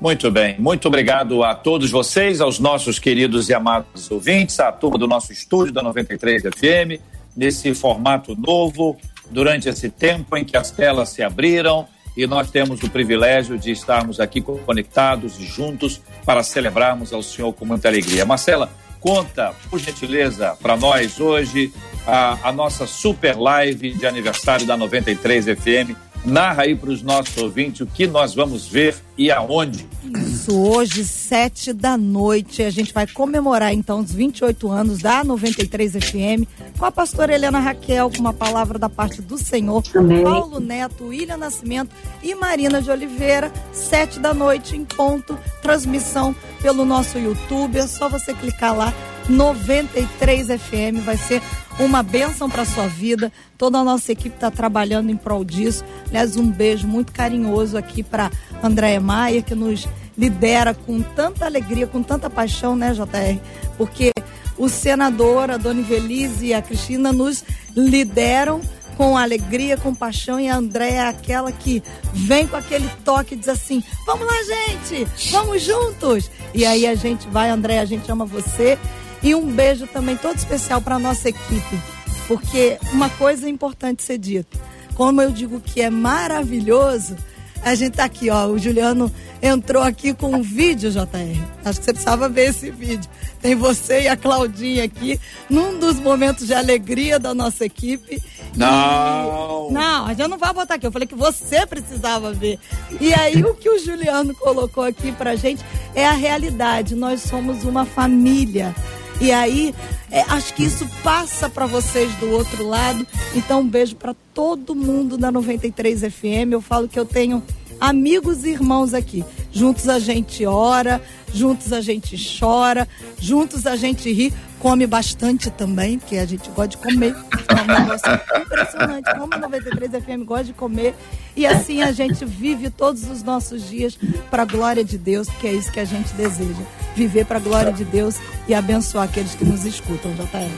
[0.00, 4.98] Muito bem, muito obrigado a todos vocês, aos nossos queridos e amados ouvintes, à turma
[4.98, 7.00] do nosso estúdio da 93 FM,
[7.36, 8.96] nesse formato novo,
[9.30, 11.86] durante esse tempo em que as telas se abriram
[12.16, 17.52] e nós temos o privilégio de estarmos aqui conectados e juntos para celebrarmos ao Senhor
[17.52, 18.26] com muita alegria.
[18.26, 18.68] Marcela,
[19.00, 21.72] conta, por gentileza, para nós hoje
[22.04, 27.36] a, a nossa super live de aniversário da 93 FM Narra aí para os nossos
[27.36, 29.86] ouvintes o que nós vamos ver e aonde.
[30.16, 35.92] Isso, hoje, sete da noite, a gente vai comemorar então os 28 anos da 93
[35.92, 36.46] FM
[36.78, 40.22] com a pastora Helena Raquel, com uma palavra da parte do Senhor, Amém.
[40.22, 46.84] Paulo Neto, William Nascimento e Marina de Oliveira, sete da noite em ponto, transmissão pelo
[46.84, 48.92] nosso YouTube, é só você clicar lá
[49.28, 51.04] 93 FM.
[51.04, 51.42] Vai ser
[51.78, 53.32] uma bênção para sua vida.
[53.56, 55.84] Toda a nossa equipe está trabalhando em prol disso.
[56.08, 58.30] Aliás, um beijo muito carinhoso aqui para
[58.62, 63.40] Andréia Maia, que nos lidera com tanta alegria, com tanta paixão, né, JR?
[63.76, 64.12] Porque
[64.58, 67.44] o senador, a Dona Ivelise e a Cristina nos
[67.74, 68.60] lideram
[68.96, 73.38] com alegria, com paixão, e a Andréia é aquela que vem com aquele toque e
[73.38, 76.30] diz assim: vamos lá, gente, vamos juntos.
[76.54, 78.78] E aí a gente vai, Andréia, a gente ama você
[79.22, 81.80] e um beijo também todo especial para nossa equipe,
[82.26, 84.58] porque uma coisa é importante ser dita.
[84.94, 87.16] Como eu digo que é maravilhoso,
[87.64, 88.46] a gente tá aqui, ó.
[88.46, 89.10] O Juliano
[89.40, 91.40] entrou aqui com um vídeo, JR.
[91.64, 93.08] Acho que você precisava ver esse vídeo.
[93.40, 98.22] Tem você e a Claudinha aqui, num dos momentos de alegria da nossa equipe.
[98.56, 99.68] Não!
[99.70, 99.72] E...
[99.72, 100.86] Não, a gente não vai botar aqui.
[100.86, 102.58] Eu falei que você precisava ver.
[103.00, 105.64] E aí, o que o Juliano colocou aqui pra gente
[105.94, 106.94] é a realidade.
[106.94, 108.74] Nós somos uma família.
[109.22, 109.72] E aí,
[110.10, 113.06] é, acho que isso passa para vocês do outro lado.
[113.36, 116.50] Então, um beijo para todo mundo da 93 FM.
[116.50, 117.40] Eu falo que eu tenho
[117.80, 119.24] amigos e irmãos aqui.
[119.52, 121.00] Juntos a gente ora,
[121.32, 122.86] juntos a gente chora,
[123.18, 127.14] juntos a gente ri, come bastante também, porque a gente gosta de comer.
[127.48, 129.18] É um negócio impressionante.
[129.18, 130.94] Como a 93 FM gosta de comer.
[131.34, 133.98] E assim a gente vive todos os nossos dias
[134.30, 136.62] para a glória de Deus, porque é isso que a gente deseja.
[136.94, 138.16] Viver para a glória de Deus
[138.46, 140.48] e abençoar aqueles que nos escutam, JR.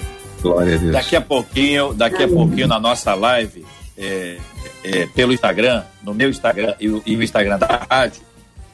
[0.43, 0.93] Glória a Deus.
[0.93, 3.65] Daqui a pouquinho, daqui a pouquinho na nossa live,
[3.97, 4.39] é,
[4.83, 8.23] é, pelo Instagram, no meu Instagram e o, e o Instagram da rádio,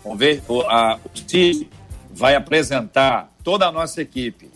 [0.03, 1.69] vamos ver, o, a, o Steve
[2.13, 4.51] vai apresentar toda a nossa equipe.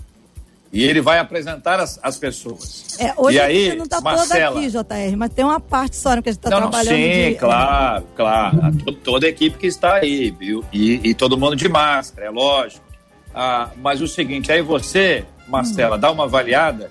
[0.73, 2.97] E ele vai apresentar as, as pessoas.
[2.99, 6.21] É, hoje e a aí, não está toda aqui, JR, mas tem uma parte só
[6.21, 6.97] que a gente está trabalhando.
[6.97, 7.35] Sim, de...
[7.37, 8.83] claro, claro.
[9.05, 10.65] toda a equipe que está aí, viu?
[10.73, 12.85] E, e todo mundo de máscara, é lógico.
[13.33, 16.01] Ah, mas o seguinte, aí você, Marcela, hum.
[16.01, 16.91] dá uma avaliada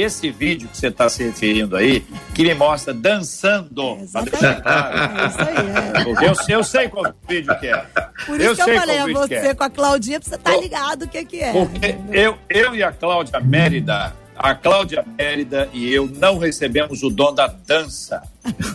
[0.00, 3.98] esse vídeo que você está se referindo aí, que me mostra dançando.
[4.14, 4.98] É, claro.
[5.18, 6.28] é isso aí, é.
[6.28, 7.86] Eu, eu sei qual vídeo que é.
[8.26, 9.54] Por isso eu que eu falei a você é.
[9.54, 11.52] com a Claudinha, pra você estar tá ligado o que, que é.
[11.52, 17.10] Porque eu, eu e a Cláudia Mérida, a Cláudia Mérida e eu não recebemos o
[17.10, 18.22] dom da dança.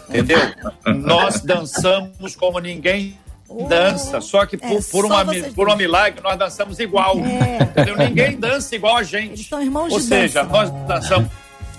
[0.09, 0.39] Entendeu?
[0.95, 3.17] Nós dançamos como ninguém
[3.67, 5.25] dança, só que por, é, por, uma,
[5.55, 7.17] por um milagre nós dançamos igual.
[7.19, 7.63] É.
[7.63, 7.97] Entendeu?
[7.97, 9.33] Ninguém dança igual a gente.
[9.33, 10.53] Eles são irmãos Ou de seja, dança.
[10.53, 11.29] nós dançamos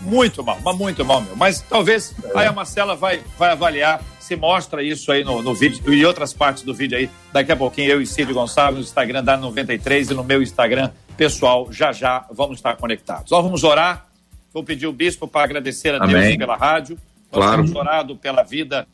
[0.00, 1.36] muito mal, mas muito mal, meu.
[1.36, 5.92] Mas talvez aí a Marcela vai, vai avaliar se mostra isso aí no, no vídeo
[5.92, 7.10] e outras partes do vídeo aí.
[7.32, 10.90] Daqui a pouquinho eu e Cid Gonçalves no Instagram da 93 e no meu Instagram
[11.16, 13.30] pessoal, já já vamos estar conectados.
[13.30, 14.08] Nós vamos orar
[14.52, 16.22] Vou pedir o bispo para agradecer a Amém.
[16.22, 16.98] Deus pela rádio.
[17.30, 17.62] Nós claro.
[17.62, 18.88] temos orado pela vida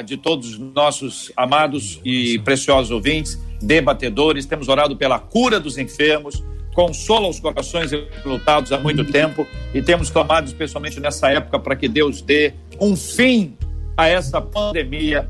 [0.00, 4.46] de todos os nossos amados e preciosos ouvintes, debatedores.
[4.46, 6.42] Temos orado pela cura dos enfermos,
[6.74, 7.90] consola os corações
[8.24, 12.96] lutados há muito tempo e temos clamado especialmente nessa época para que Deus dê um
[12.96, 13.56] fim
[13.96, 15.28] a essa pandemia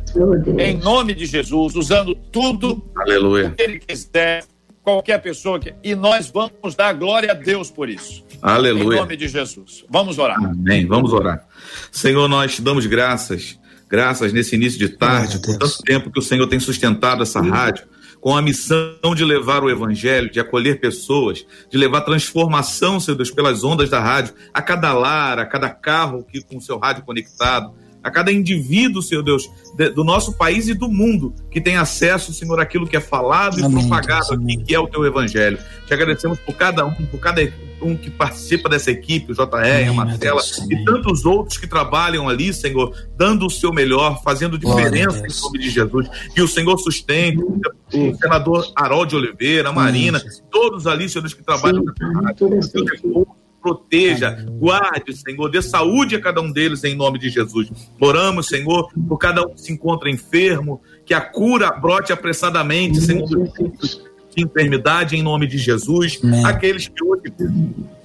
[0.59, 3.51] em nome de Jesus, usando tudo Aleluia.
[3.51, 4.45] que ele quiser,
[4.83, 8.25] qualquer pessoa que e nós vamos dar glória a Deus por isso.
[8.41, 8.97] Aleluia.
[8.97, 9.85] Em nome de Jesus.
[9.89, 10.37] Vamos orar.
[10.37, 10.87] Amém.
[10.87, 11.47] Vamos orar.
[11.91, 13.59] Senhor, nós te damos graças,
[13.93, 17.85] graças nesse início de tarde, por tanto tempo que o Senhor tem sustentado essa rádio
[18.23, 23.33] com a missão de levar o evangelho, de acolher pessoas, de levar transformação, Senhor Deus,
[23.33, 27.05] pelas ondas da rádio, a cada lar, a cada carro que com o seu rádio
[27.05, 31.77] conectado, a cada indivíduo, Senhor Deus, de, do nosso país e do mundo, que tem
[31.77, 35.59] acesso, Senhor, àquilo que é falado e Amém, propagado aqui, que é o teu evangelho.
[35.87, 37.41] Te agradecemos por cada um, por cada
[37.81, 40.41] um que participa dessa equipe, o JR, Amém, a Marcela
[40.71, 45.59] e tantos outros que trabalham ali, Senhor, dando o seu melhor, fazendo diferença em nome
[45.59, 46.09] de Jesus.
[46.35, 51.35] Que o Senhor sustente o senador Harold Oliveira, a Marina, Amém, todos ali, Senhor Deus,
[51.35, 53.25] que trabalham Sim,
[53.63, 57.71] proteja, guarde, Senhor, dê saúde a cada um deles em nome de Jesus.
[58.01, 63.29] Oramos, Senhor, por cada um que se encontra enfermo, que a cura brote apressadamente, Senhor,
[63.29, 66.21] de enfermidade em nome de Jesus.
[66.23, 66.45] Amém.
[66.45, 67.33] Aqueles que hoje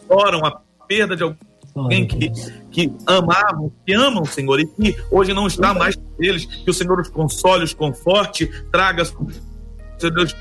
[0.08, 2.32] choram a perda de alguém que,
[2.72, 6.74] que amavam, que amam, Senhor, e que hoje não está mais com eles, que o
[6.74, 10.36] Senhor os console, os conforte, traga, Senhor Deus,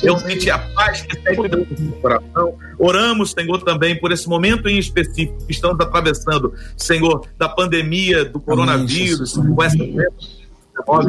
[0.00, 2.58] realmente a paz que em no coração.
[2.78, 8.40] Oramos, Senhor, também por esse momento em específico que estamos atravessando, Senhor, da pandemia, do
[8.40, 9.76] coronavírus, com essa
[10.86, 11.06] nós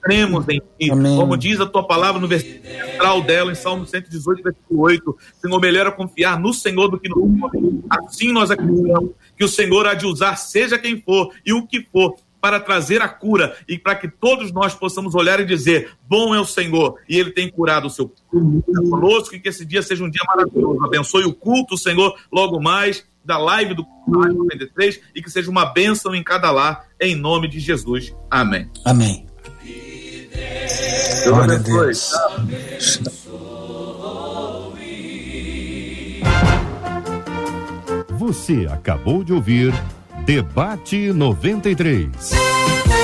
[0.00, 0.90] cremos em Ti.
[0.90, 1.16] Amém.
[1.16, 5.60] Como diz a Tua palavra no versículo central dela, em Salmo 118, versículo 8, Senhor,
[5.60, 7.84] melhor é confiar no Senhor do que no homem.
[7.90, 11.86] Assim nós acreditamos que o Senhor há de usar, seja quem for e o que
[11.92, 16.34] for, para trazer a cura e para que todos nós possamos olhar e dizer: Bom
[16.34, 19.80] é o Senhor e Ele tem curado o seu povo conosco e que esse dia
[19.80, 20.84] seja um dia maravilhoso.
[20.84, 26.12] Abençoe o culto, Senhor, logo mais da live do 93 e que seja uma bênção
[26.12, 28.12] em cada lar, em nome de Jesus.
[28.28, 28.68] Amém.
[28.84, 29.24] Amém.
[31.24, 33.12] Deus abençoe.
[38.18, 39.72] Você acabou de ouvir
[40.24, 43.01] Debate 93.